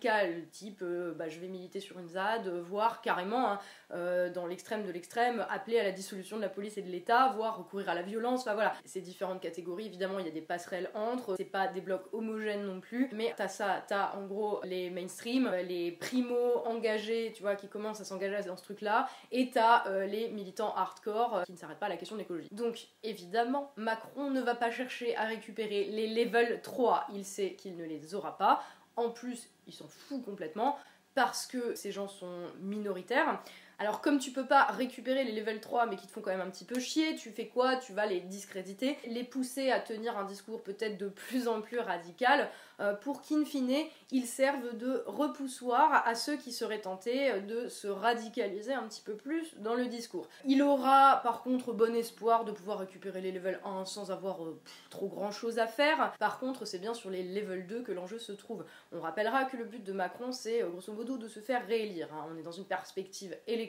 type 0.51 0.83
bah, 1.15 1.29
je 1.29 1.39
vais 1.39 1.47
militer 1.47 1.79
sur 1.79 1.99
une 1.99 2.09
ZAD, 2.09 2.47
voire 2.47 3.01
carrément 3.01 3.57
hein, 3.91 4.29
dans 4.33 4.45
l'extrême 4.45 4.85
de 4.85 4.91
l'extrême, 4.91 5.45
appeler 5.49 5.79
à 5.79 5.83
la 5.83 5.91
dissolution 5.91 6.37
de 6.37 6.41
la 6.41 6.49
police 6.49 6.77
et 6.77 6.81
de 6.81 6.89
l'État, 6.89 7.33
voire 7.35 7.57
recourir 7.57 7.89
à 7.89 7.95
la 7.95 8.01
violence, 8.01 8.41
enfin 8.41 8.53
voilà. 8.53 8.73
Ces 8.85 9.01
différentes 9.01 9.41
catégories, 9.41 9.85
évidemment, 9.85 10.19
il 10.19 10.25
y 10.25 10.29
a 10.29 10.31
des 10.31 10.41
passerelles 10.41 10.89
entre, 10.93 11.35
c'est 11.37 11.45
pas 11.45 11.67
des 11.67 11.81
blocs 11.81 12.05
homogènes 12.13 12.65
non 12.65 12.79
plus, 12.79 13.09
mais 13.13 13.33
t'as 13.35 13.47
ça, 13.47 13.83
t'as 13.87 14.13
en 14.15 14.25
gros 14.25 14.61
les 14.63 14.89
mainstream, 14.89 15.51
les 15.67 15.91
primo 15.91 16.63
engagés, 16.65 17.33
tu 17.35 17.41
vois, 17.41 17.55
qui 17.55 17.67
commencent 17.67 18.01
à 18.01 18.05
s'engager 18.05 18.47
dans 18.47 18.57
ce 18.57 18.63
truc-là, 18.63 19.07
et 19.31 19.49
t'as 19.49 19.87
euh, 19.87 20.05
les 20.05 20.29
militants 20.29 20.73
hardcore 20.75 21.37
euh, 21.37 21.43
qui 21.43 21.53
ne 21.53 21.57
s'arrêtent 21.57 21.79
pas 21.79 21.87
à 21.87 21.89
la 21.89 21.97
question 21.97 22.15
de 22.15 22.21
l'écologie. 22.21 22.49
Donc 22.51 22.87
évidemment, 23.03 23.71
Macron 23.77 24.29
ne 24.29 24.41
va 24.41 24.55
pas 24.55 24.71
chercher 24.71 25.15
à 25.15 25.25
récupérer 25.25 25.85
les 25.85 26.07
level 26.07 26.61
3, 26.61 27.07
il 27.13 27.25
sait 27.25 27.53
qu'il 27.53 27.77
ne 27.77 27.85
les 27.85 28.15
aura 28.15 28.37
pas. 28.37 28.63
En 28.97 29.09
plus, 29.09 29.49
il 29.67 29.73
s'en 29.73 29.87
fout 29.87 30.23
complètement 30.25 30.77
parce 31.15 31.47
que 31.47 31.73
ces 31.75 31.91
gens 31.91 32.07
sont 32.07 32.47
minoritaires. 32.59 33.41
Alors 33.79 34.01
comme 34.01 34.17
tu 34.17 34.31
peux 34.31 34.47
pas 34.47 34.63
récupérer 34.63 35.23
les 35.23 35.33
level 35.33 35.61
3 35.61 35.85
mais 35.85 35.97
qui 35.97 36.07
te 36.07 36.11
font 36.11 36.21
quand 36.21 36.31
même 36.31 36.41
un 36.41 36.49
petit 36.49 36.65
peu 36.65 36.79
chier, 36.79 37.15
tu 37.15 37.29
fais 37.29 37.45
quoi? 37.45 37.75
Tu 37.75 37.93
vas 37.93 38.07
les 38.07 38.21
discréditer, 38.21 38.97
les 39.05 39.23
pousser 39.23 39.69
à 39.69 39.79
tenir 39.79 40.17
un 40.17 40.23
discours 40.23 40.63
peut-être 40.63 40.97
de 40.97 41.09
plus 41.09 41.47
en 41.47 41.61
plus 41.61 41.77
radical 41.77 42.49
euh, 42.79 42.95
pour 42.95 43.21
qu'in 43.21 43.45
fine 43.45 43.85
ils 44.11 44.25
servent 44.25 44.75
de 44.77 45.03
repoussoir 45.05 46.03
à 46.07 46.15
ceux 46.15 46.37
qui 46.37 46.51
seraient 46.53 46.81
tentés 46.81 47.39
de 47.41 47.67
se 47.67 47.87
radicaliser 47.87 48.73
un 48.73 48.87
petit 48.87 49.01
peu 49.01 49.13
plus 49.13 49.55
dans 49.59 49.75
le 49.75 49.85
discours. 49.85 50.27
Il 50.45 50.63
aura 50.63 51.21
par 51.21 51.43
contre 51.43 51.71
bon 51.71 51.95
espoir 51.95 52.45
de 52.45 52.51
pouvoir 52.51 52.79
récupérer 52.79 53.21
les 53.21 53.31
level 53.31 53.59
1 53.63 53.85
sans 53.85 54.09
avoir 54.09 54.43
euh, 54.43 54.59
trop 54.89 55.07
grand 55.07 55.31
chose 55.31 55.59
à 55.59 55.67
faire. 55.67 56.13
Par 56.17 56.39
contre 56.39 56.65
c'est 56.65 56.79
bien 56.79 56.95
sur 56.95 57.11
les 57.11 57.21
level 57.21 57.67
2 57.67 57.83
que 57.83 57.91
l'enjeu 57.91 58.17
se 58.17 58.31
trouve. 58.31 58.65
On 58.91 59.01
rappellera 59.01 59.45
que 59.45 59.55
le 59.55 59.65
but 59.65 59.83
de 59.83 59.93
Macron 59.93 60.31
c'est 60.31 60.63
euh, 60.63 60.69
grosso 60.69 60.91
modo 60.93 61.19
de 61.19 61.27
se 61.27 61.41
faire 61.41 61.67
réélire. 61.67 62.11
Hein. 62.11 62.25
On 62.33 62.39
est 62.39 62.43
dans 62.43 62.51
une 62.51 62.65
perspective 62.65 63.37
électorale 63.45 63.66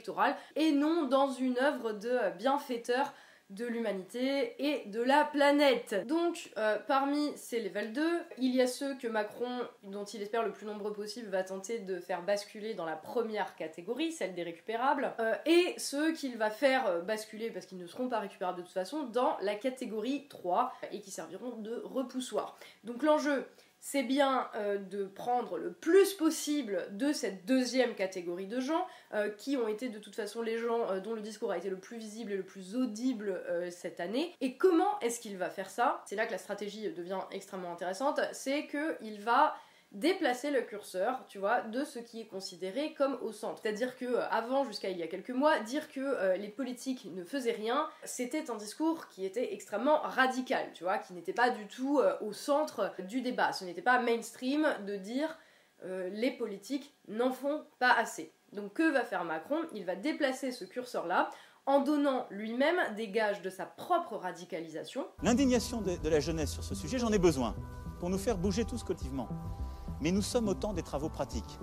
et 0.56 0.72
non 0.72 1.06
dans 1.06 1.30
une 1.30 1.58
œuvre 1.58 1.92
de 1.92 2.36
bienfaiteur 2.36 3.12
de 3.50 3.64
l'humanité 3.64 4.54
et 4.58 4.86
de 4.88 5.00
la 5.00 5.24
planète. 5.24 6.06
Donc, 6.06 6.50
euh, 6.58 6.76
parmi 6.86 7.32
ces 7.36 7.60
level 7.60 7.94
2, 7.94 8.02
il 8.38 8.54
y 8.54 8.60
a 8.60 8.66
ceux 8.66 8.94
que 8.96 9.08
Macron, 9.08 9.48
dont 9.84 10.04
il 10.04 10.20
espère 10.20 10.42
le 10.42 10.52
plus 10.52 10.66
nombreux 10.66 10.92
possible, 10.92 11.30
va 11.30 11.42
tenter 11.42 11.78
de 11.78 11.98
faire 11.98 12.22
basculer 12.22 12.74
dans 12.74 12.84
la 12.84 12.96
première 12.96 13.56
catégorie, 13.56 14.12
celle 14.12 14.34
des 14.34 14.42
récupérables, 14.42 15.14
euh, 15.18 15.34
et 15.46 15.74
ceux 15.78 16.12
qu'il 16.12 16.36
va 16.36 16.50
faire 16.50 16.86
euh, 16.88 17.00
basculer, 17.00 17.50
parce 17.50 17.64
qu'ils 17.64 17.78
ne 17.78 17.86
seront 17.86 18.10
pas 18.10 18.18
récupérables 18.18 18.58
de 18.58 18.64
toute 18.64 18.74
façon, 18.74 19.04
dans 19.04 19.38
la 19.40 19.54
catégorie 19.54 20.28
3, 20.28 20.74
et 20.92 21.00
qui 21.00 21.10
serviront 21.10 21.56
de 21.56 21.80
repoussoir. 21.86 22.58
Donc 22.84 23.02
l'enjeu, 23.02 23.46
c'est 23.80 24.02
bien 24.02 24.48
euh, 24.54 24.78
de 24.78 25.04
prendre 25.04 25.56
le 25.56 25.72
plus 25.72 26.14
possible 26.14 26.86
de 26.92 27.12
cette 27.12 27.46
deuxième 27.46 27.94
catégorie 27.94 28.46
de 28.46 28.60
gens, 28.60 28.86
euh, 29.14 29.30
qui 29.30 29.56
ont 29.56 29.68
été 29.68 29.88
de 29.88 29.98
toute 29.98 30.16
façon 30.16 30.42
les 30.42 30.58
gens 30.58 30.90
euh, 30.90 31.00
dont 31.00 31.14
le 31.14 31.20
discours 31.20 31.52
a 31.52 31.58
été 31.58 31.70
le 31.70 31.78
plus 31.78 31.98
visible 31.98 32.32
et 32.32 32.36
le 32.36 32.42
plus 32.42 32.76
audible 32.76 33.42
cette 33.70 34.00
année. 34.00 34.34
Et 34.40 34.56
comment 34.56 34.98
est-ce 35.00 35.20
qu'il 35.20 35.36
va 35.36 35.50
faire 35.50 35.70
ça? 35.70 36.02
C'est 36.06 36.16
là 36.16 36.26
que 36.26 36.32
la 36.32 36.38
stratégie 36.38 36.90
devient 36.90 37.20
extrêmement 37.30 37.72
intéressante, 37.72 38.20
c'est 38.32 38.66
qu'il 38.66 39.20
va 39.20 39.54
déplacer 39.92 40.50
le 40.50 40.60
curseur, 40.62 41.24
tu 41.28 41.38
vois, 41.38 41.62
de 41.62 41.84
ce 41.84 41.98
qui 41.98 42.20
est 42.20 42.26
considéré 42.26 42.92
comme 42.92 43.18
au 43.22 43.32
centre. 43.32 43.60
C'est-à-dire 43.62 43.96
que 43.96 44.04
euh, 44.04 44.28
avant, 44.30 44.64
jusqu'à 44.64 44.90
il 44.90 44.98
y 44.98 45.02
a 45.02 45.06
quelques 45.06 45.30
mois, 45.30 45.58
dire 45.60 45.90
que 45.90 46.00
euh, 46.00 46.36
les 46.36 46.48
politiques 46.48 47.08
ne 47.14 47.24
faisaient 47.24 47.52
rien, 47.52 47.88
c'était 48.04 48.50
un 48.50 48.56
discours 48.56 49.08
qui 49.08 49.24
était 49.24 49.54
extrêmement 49.54 50.00
radical, 50.02 50.70
tu 50.74 50.84
vois, 50.84 50.98
qui 50.98 51.14
n'était 51.14 51.32
pas 51.32 51.50
du 51.50 51.66
tout 51.66 52.00
euh, 52.00 52.16
au 52.20 52.32
centre 52.32 52.92
du 53.00 53.22
débat. 53.22 53.52
Ce 53.52 53.64
n'était 53.64 53.82
pas 53.82 54.00
mainstream 54.00 54.66
de 54.86 54.96
dire 54.96 55.38
les 56.10 56.32
politiques 56.32 56.92
n'en 57.06 57.30
font 57.30 57.64
pas 57.78 57.92
assez. 57.92 58.32
Donc 58.52 58.72
que 58.72 58.90
va 58.90 59.04
faire 59.04 59.22
Macron? 59.22 59.60
Il 59.72 59.84
va 59.84 59.94
déplacer 59.94 60.50
ce 60.50 60.64
curseur-là 60.64 61.30
en 61.66 61.78
donnant 61.78 62.26
lui-même 62.30 62.96
des 62.96 63.08
gages 63.10 63.42
de 63.42 63.50
sa 63.50 63.64
propre 63.64 64.16
radicalisation. 64.16 65.06
L'indignation 65.22 65.80
de, 65.80 65.94
de 65.94 66.08
la 66.08 66.18
jeunesse 66.18 66.50
sur 66.50 66.64
ce 66.64 66.74
sujet, 66.74 66.98
j'en 66.98 67.12
ai 67.12 67.18
besoin 67.20 67.54
pour 68.00 68.10
nous 68.10 68.18
faire 68.18 68.38
bouger 68.38 68.64
tous 68.64 68.82
collectivement. 68.82 69.28
Mais 70.00 70.10
nous 70.10 70.22
sommes 70.22 70.48
autant 70.48 70.72
des 70.72 70.82
travaux 70.82 71.08
pratiques. 71.08 71.58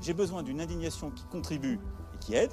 J'ai 0.00 0.14
besoin 0.14 0.42
d'une 0.42 0.60
indignation 0.60 1.10
qui 1.10 1.24
contribue 1.24 1.78
et 2.14 2.18
qui 2.18 2.34
aide, 2.34 2.52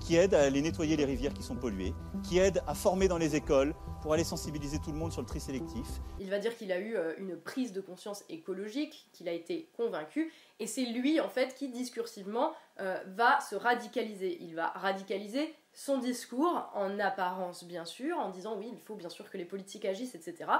qui 0.00 0.16
aide 0.16 0.34
à 0.34 0.42
aller 0.42 0.60
nettoyer 0.60 0.96
les 0.96 1.04
rivières 1.04 1.32
qui 1.32 1.42
sont 1.42 1.56
polluées, 1.56 1.94
qui 2.22 2.38
aide 2.38 2.62
à 2.66 2.74
former 2.74 3.08
dans 3.08 3.18
les 3.18 3.36
écoles 3.36 3.74
pour 4.02 4.12
aller 4.12 4.24
sensibiliser 4.24 4.78
tout 4.78 4.92
le 4.92 4.98
monde 4.98 5.12
sur 5.12 5.22
le 5.22 5.26
tri 5.26 5.40
sélectif. 5.40 5.86
Il 6.20 6.28
va 6.28 6.38
dire 6.38 6.54
qu'il 6.56 6.70
a 6.72 6.78
eu 6.78 6.94
euh, 6.94 7.14
une 7.16 7.36
prise 7.38 7.72
de 7.72 7.80
conscience 7.80 8.22
écologique, 8.28 9.08
qu'il 9.12 9.28
a 9.28 9.32
été 9.32 9.70
convaincu, 9.76 10.30
et 10.60 10.66
c'est 10.66 10.84
lui 10.84 11.20
en 11.20 11.28
fait 11.28 11.54
qui 11.54 11.68
discursivement 11.68 12.52
euh, 12.80 12.98
va 13.16 13.40
se 13.40 13.54
radicaliser. 13.54 14.36
Il 14.42 14.54
va 14.54 14.68
radicaliser 14.68 15.54
son 15.72 15.98
discours, 15.98 16.70
en 16.74 16.98
apparence 16.98 17.64
bien 17.64 17.84
sûr, 17.84 18.18
en 18.18 18.30
disant 18.30 18.56
oui, 18.58 18.68
il 18.72 18.80
faut 18.80 18.94
bien 18.94 19.08
sûr 19.08 19.30
que 19.30 19.38
les 19.38 19.44
politiques 19.44 19.84
agissent, 19.84 20.14
etc., 20.14 20.50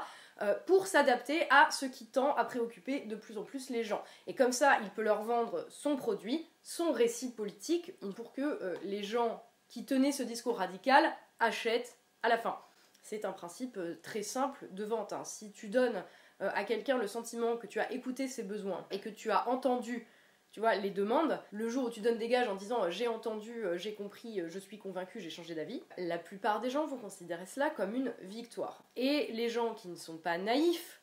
euh, 0.43 0.55
pour 0.67 0.89
s'adapter 0.89 1.47
à 1.51 1.71
ce 1.71 1.87
qui 1.87 2.07
tend 2.07 2.35
à 2.35 2.45
préoccuper 2.45 3.03
de 3.03 3.15
plus 3.15 3.39
en 3.39 3.45
plus 3.45 3.71
les 3.71 3.85
gens. 3.85 4.03
Et 4.27 4.35
comme 4.35 4.51
ça, 4.51 4.79
il 4.83 4.91
peut 4.91 5.03
leur 5.03 5.23
vendre 5.23 5.65
son 5.69 5.95
produit, 5.95 6.49
son 6.63 6.91
récit 6.91 7.33
politique, 7.33 7.93
pour 8.17 8.33
que 8.33 8.43
euh, 8.43 8.75
les 8.83 9.05
gens 9.05 9.45
qui 9.69 9.85
tenaient 9.87 10.11
ce 10.11 10.25
discours 10.25 10.59
radical 10.59 11.05
achètent 11.39 11.99
à 12.25 12.29
la 12.29 12.37
fin. 12.37 12.59
C'est 13.03 13.25
un 13.25 13.33
principe 13.33 13.77
euh, 13.77 13.95
très 14.03 14.23
simple 14.23 14.67
de 14.73 14.85
vente. 14.85 15.13
Hein. 15.13 15.25
Si 15.25 15.53
tu 15.53 15.69
donnes 15.69 16.03
à 16.41 16.65
quelqu'un 16.65 16.99
le 16.99 17.07
sentiment 17.07 17.57
que 17.57 17.69
tu 17.69 17.79
as 17.79 17.93
écouté 17.93 18.27
ses 18.27 18.43
besoins 18.43 18.85
et 18.91 18.99
que 18.99 19.09
tu 19.09 19.31
as 19.31 19.49
entendu 19.49 20.05
tu 20.55 20.61
vois, 20.61 20.77
les 20.77 20.91
demandes, 20.91 21.41
le 21.51 21.69
jour 21.69 21.87
où 21.87 21.91
tu 21.91 22.01
donnes 22.01 22.17
des 22.17 22.29
gages 22.29 22.47
en 22.47 22.55
disant 22.55 22.85
euh, 22.85 22.91
j'ai 22.91 23.09
entendu, 23.09 23.65
euh, 23.65 23.77
j'ai 23.77 23.93
compris, 23.93 24.41
euh, 24.41 24.49
je 24.49 24.61
suis 24.61 24.79
convaincu, 24.79 25.19
j'ai 25.19 25.29
changé 25.29 25.53
d'avis, 25.57 25.83
la 25.99 26.17
plupart 26.17 26.61
des 26.61 26.71
gens 26.71 26.87
vont 26.87 26.97
considérer 26.97 27.45
cela 27.45 27.71
comme 27.71 27.93
une 27.93 28.13
victoire. 28.21 28.85
Et 28.95 29.33
les 29.33 29.49
gens 29.49 29.75
qui 29.75 29.89
ne 29.89 29.97
sont 29.97 30.17
pas 30.17 30.39
naïfs, 30.39 31.01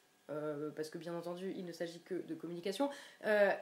parce 0.77 0.89
que 0.89 0.98
bien 0.98 1.13
entendu 1.13 1.51
il 1.58 1.65
ne 1.65 1.74
s'agit 1.74 2.01
que 2.03 2.25
de 2.25 2.36
communication, 2.36 2.89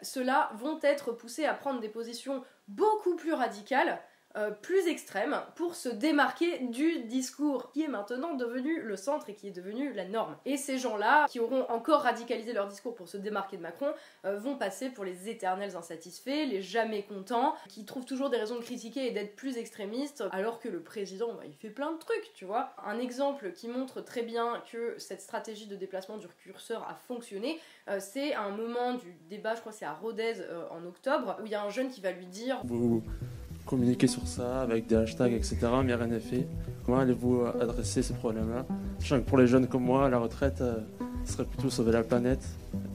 ceux-là 0.04 0.52
vont 0.54 0.78
être 0.84 1.12
poussés 1.12 1.46
à 1.46 1.56
prendre 1.56 1.80
des 1.80 1.90
positions 1.90 2.44
beaucoup 2.68 3.16
plus 3.16 3.34
radicales 3.34 4.00
euh, 4.38 4.52
plus 4.52 4.88
extrême 4.88 5.42
pour 5.56 5.74
se 5.74 5.90
démarquer 5.90 6.60
du 6.60 7.00
discours 7.06 7.72
qui 7.72 7.82
est 7.82 7.88
maintenant 7.88 8.36
devenu 8.36 8.80
le 8.80 8.96
centre 8.96 9.28
et 9.28 9.34
qui 9.34 9.48
est 9.48 9.52
devenu 9.52 9.92
la 9.92 10.06
norme. 10.06 10.38
Et 10.46 10.56
ces 10.56 10.78
gens-là, 10.78 11.26
qui 11.28 11.40
auront 11.40 11.66
encore 11.70 12.02
radicalisé 12.02 12.54
leur 12.54 12.68
discours 12.68 12.94
pour 12.94 13.10
se 13.10 13.18
démarquer 13.18 13.58
de 13.58 13.64
Macron, 13.64 13.92
euh, 14.26 14.38
vont 14.38 14.56
passer 14.56 14.90
pour 14.90 15.04
les 15.04 15.30
éternels 15.30 15.76
insatisfaits, 15.76 16.46
les 16.46 16.62
jamais 16.62 17.02
contents, 17.02 17.56
qui 17.70 17.86
trouvent 17.86 18.06
toujours 18.06 18.30
des 18.30 18.38
raisons 18.38 18.58
de 18.58 18.62
critiquer 18.62 19.08
et 19.08 19.12
d'être 19.12 19.36
plus 19.36 19.58
extrémistes, 19.58 20.24
alors 20.32 20.60
que 20.60 20.70
le 20.70 20.84
président, 20.84 21.34
bah, 21.34 21.44
il 21.48 21.56
fait 21.56 21.72
plein 21.72 21.92
de 21.92 21.98
trucs, 21.98 22.32
tu 22.36 22.46
vois. 22.46 22.76
Un 22.86 23.00
exemple 23.00 23.52
qui 23.52 23.68
montre 23.68 24.00
très 24.00 24.22
bien 24.22 24.62
que 24.72 24.94
cette 25.00 25.22
stratégie 25.22 25.66
de 25.66 25.76
déplacement 25.76 26.18
du 26.18 26.28
curseur 26.28 26.88
a 26.88 26.94
fonctionné, 26.94 27.60
euh, 27.88 28.00
c'est 28.00 28.36
un 28.36 28.50
moment 28.50 28.94
du 28.94 29.12
débat, 29.28 29.56
je 29.56 29.62
crois 29.62 29.72
c'est 29.72 29.86
à 29.86 29.94
Rodez 29.94 30.36
en 30.70 30.86
octobre, 30.86 31.38
où 31.42 31.48
il 31.48 31.52
y 31.52 31.56
a 31.56 31.64
un 31.64 31.70
jeune 31.70 31.90
qui 31.90 32.00
va 32.00 32.12
lui 32.12 32.28
dire 32.28 32.62
communiquer 33.70 34.08
sur 34.08 34.28
ça 34.28 34.62
avec 34.62 34.88
des 34.88 34.96
hashtags, 34.96 35.32
etc. 35.32 35.60
Mais 35.86 35.94
rien 35.94 36.08
n'est 36.08 36.20
fait. 36.20 36.48
Comment 36.86 36.98
allez-vous 36.98 37.42
euh, 37.42 37.62
adresser 37.62 38.02
ces 38.02 38.16
problèmes-là? 38.16 38.66
Sachant 38.98 39.20
que 39.20 39.26
pour 39.26 39.38
les 39.38 39.46
jeunes 39.46 39.68
comme 39.68 39.84
moi, 39.84 40.10
la 40.10 40.18
retraite 40.18 40.62
euh, 40.62 40.80
serait 41.24 41.46
plutôt 41.46 41.70
sauver 41.70 41.92
la 41.92 42.02
planète 42.02 42.44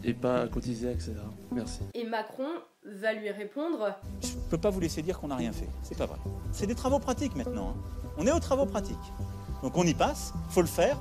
et 0.02 0.14
pas 0.14 0.48
cotiser, 0.48 0.90
etc. 0.90 1.12
Merci. 1.52 1.82
Et 1.94 2.04
Macron 2.04 2.48
va 2.84 3.12
lui 3.12 3.30
répondre 3.30 3.94
Je 4.20 4.34
ne 4.34 4.50
peux 4.50 4.58
pas 4.58 4.70
vous 4.70 4.80
laisser 4.80 5.00
dire 5.00 5.20
qu'on 5.20 5.28
n'a 5.28 5.36
rien 5.36 5.52
fait. 5.52 5.68
C'est 5.84 5.96
pas 5.96 6.06
vrai. 6.06 6.18
C'est 6.50 6.66
des 6.66 6.74
travaux 6.74 6.98
pratiques 6.98 7.36
maintenant. 7.36 7.76
Hein. 7.76 8.10
On 8.18 8.26
est 8.26 8.32
aux 8.32 8.40
travaux 8.40 8.66
pratiques. 8.66 8.96
Donc 9.62 9.78
on 9.78 9.84
y 9.84 9.94
passe, 9.94 10.34
faut 10.50 10.60
le 10.60 10.66
faire. 10.66 10.98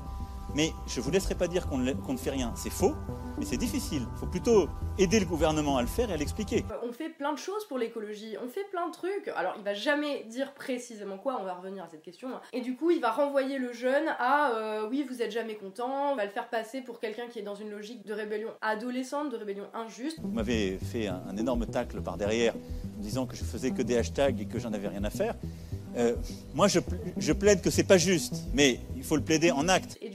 Mais 0.53 0.71
je 0.85 0.99
ne 0.99 1.03
vous 1.03 1.09
laisserai 1.09 1.33
pas 1.33 1.47
dire 1.47 1.67
qu'on 1.67 1.79
ne 1.79 2.17
fait 2.17 2.29
rien. 2.29 2.51
C'est 2.55 2.69
faux, 2.69 2.93
mais 3.37 3.45
c'est 3.45 3.57
difficile. 3.57 4.03
Il 4.15 4.19
faut 4.19 4.25
plutôt 4.27 4.67
aider 4.97 5.19
le 5.19 5.25
gouvernement 5.25 5.77
à 5.77 5.81
le 5.81 5.87
faire 5.87 6.09
et 6.09 6.13
à 6.13 6.17
l'expliquer. 6.17 6.63
Euh, 6.71 6.75
On 6.87 6.91
fait 6.93 7.09
plein 7.09 7.33
de 7.33 7.37
choses 7.37 7.65
pour 7.67 7.77
l'écologie, 7.77 8.35
on 8.43 8.47
fait 8.47 8.65
plein 8.71 8.87
de 8.87 8.93
trucs. 8.93 9.27
Alors 9.35 9.55
il 9.57 9.63
va 9.63 9.73
jamais 9.73 10.23
dire 10.29 10.53
précisément 10.53 11.17
quoi, 11.17 11.37
on 11.41 11.43
va 11.43 11.53
revenir 11.55 11.83
à 11.83 11.87
cette 11.89 12.03
question. 12.03 12.29
Et 12.53 12.61
du 12.61 12.75
coup 12.75 12.91
il 12.91 13.01
va 13.01 13.11
renvoyer 13.11 13.57
le 13.57 13.73
jeune 13.73 14.07
à 14.19 14.51
euh, 14.55 14.87
oui 14.89 15.05
vous 15.09 15.21
êtes 15.21 15.31
jamais 15.31 15.55
content, 15.55 16.11
on 16.11 16.15
va 16.15 16.25
le 16.25 16.31
faire 16.31 16.49
passer 16.49 16.81
pour 16.81 16.99
quelqu'un 16.99 17.27
qui 17.27 17.39
est 17.39 17.43
dans 17.43 17.55
une 17.55 17.69
logique 17.71 18.05
de 18.05 18.13
rébellion 18.13 18.49
adolescente, 18.61 19.31
de 19.31 19.37
rébellion 19.37 19.65
injuste. 19.73 20.19
Vous 20.21 20.31
m'avez 20.31 20.77
fait 20.77 21.07
un, 21.07 21.21
un 21.29 21.37
énorme 21.37 21.65
tacle 21.65 22.01
par 22.01 22.17
derrière 22.17 22.53
en 22.55 23.01
disant 23.01 23.25
que 23.25 23.35
je 23.35 23.43
faisais 23.43 23.71
que 23.71 23.81
des 23.81 23.97
hashtags 23.97 24.39
et 24.39 24.45
que 24.45 24.59
j'en 24.59 24.73
avais 24.73 24.87
rien 24.87 25.03
à 25.03 25.09
faire. 25.09 25.35
Euh, 25.95 26.15
moi, 26.55 26.67
je, 26.67 26.79
pl- 26.79 26.99
je 27.17 27.33
plaide 27.33 27.61
que 27.61 27.69
c'est 27.69 27.83
pas 27.83 27.97
juste, 27.99 28.33
mais 28.53 28.79
il 28.95 29.03
faut 29.03 29.15
le 29.15 29.21
plaider 29.21 29.51
en 29.51 29.67
acte. 29.69 29.95
Et 30.01 30.09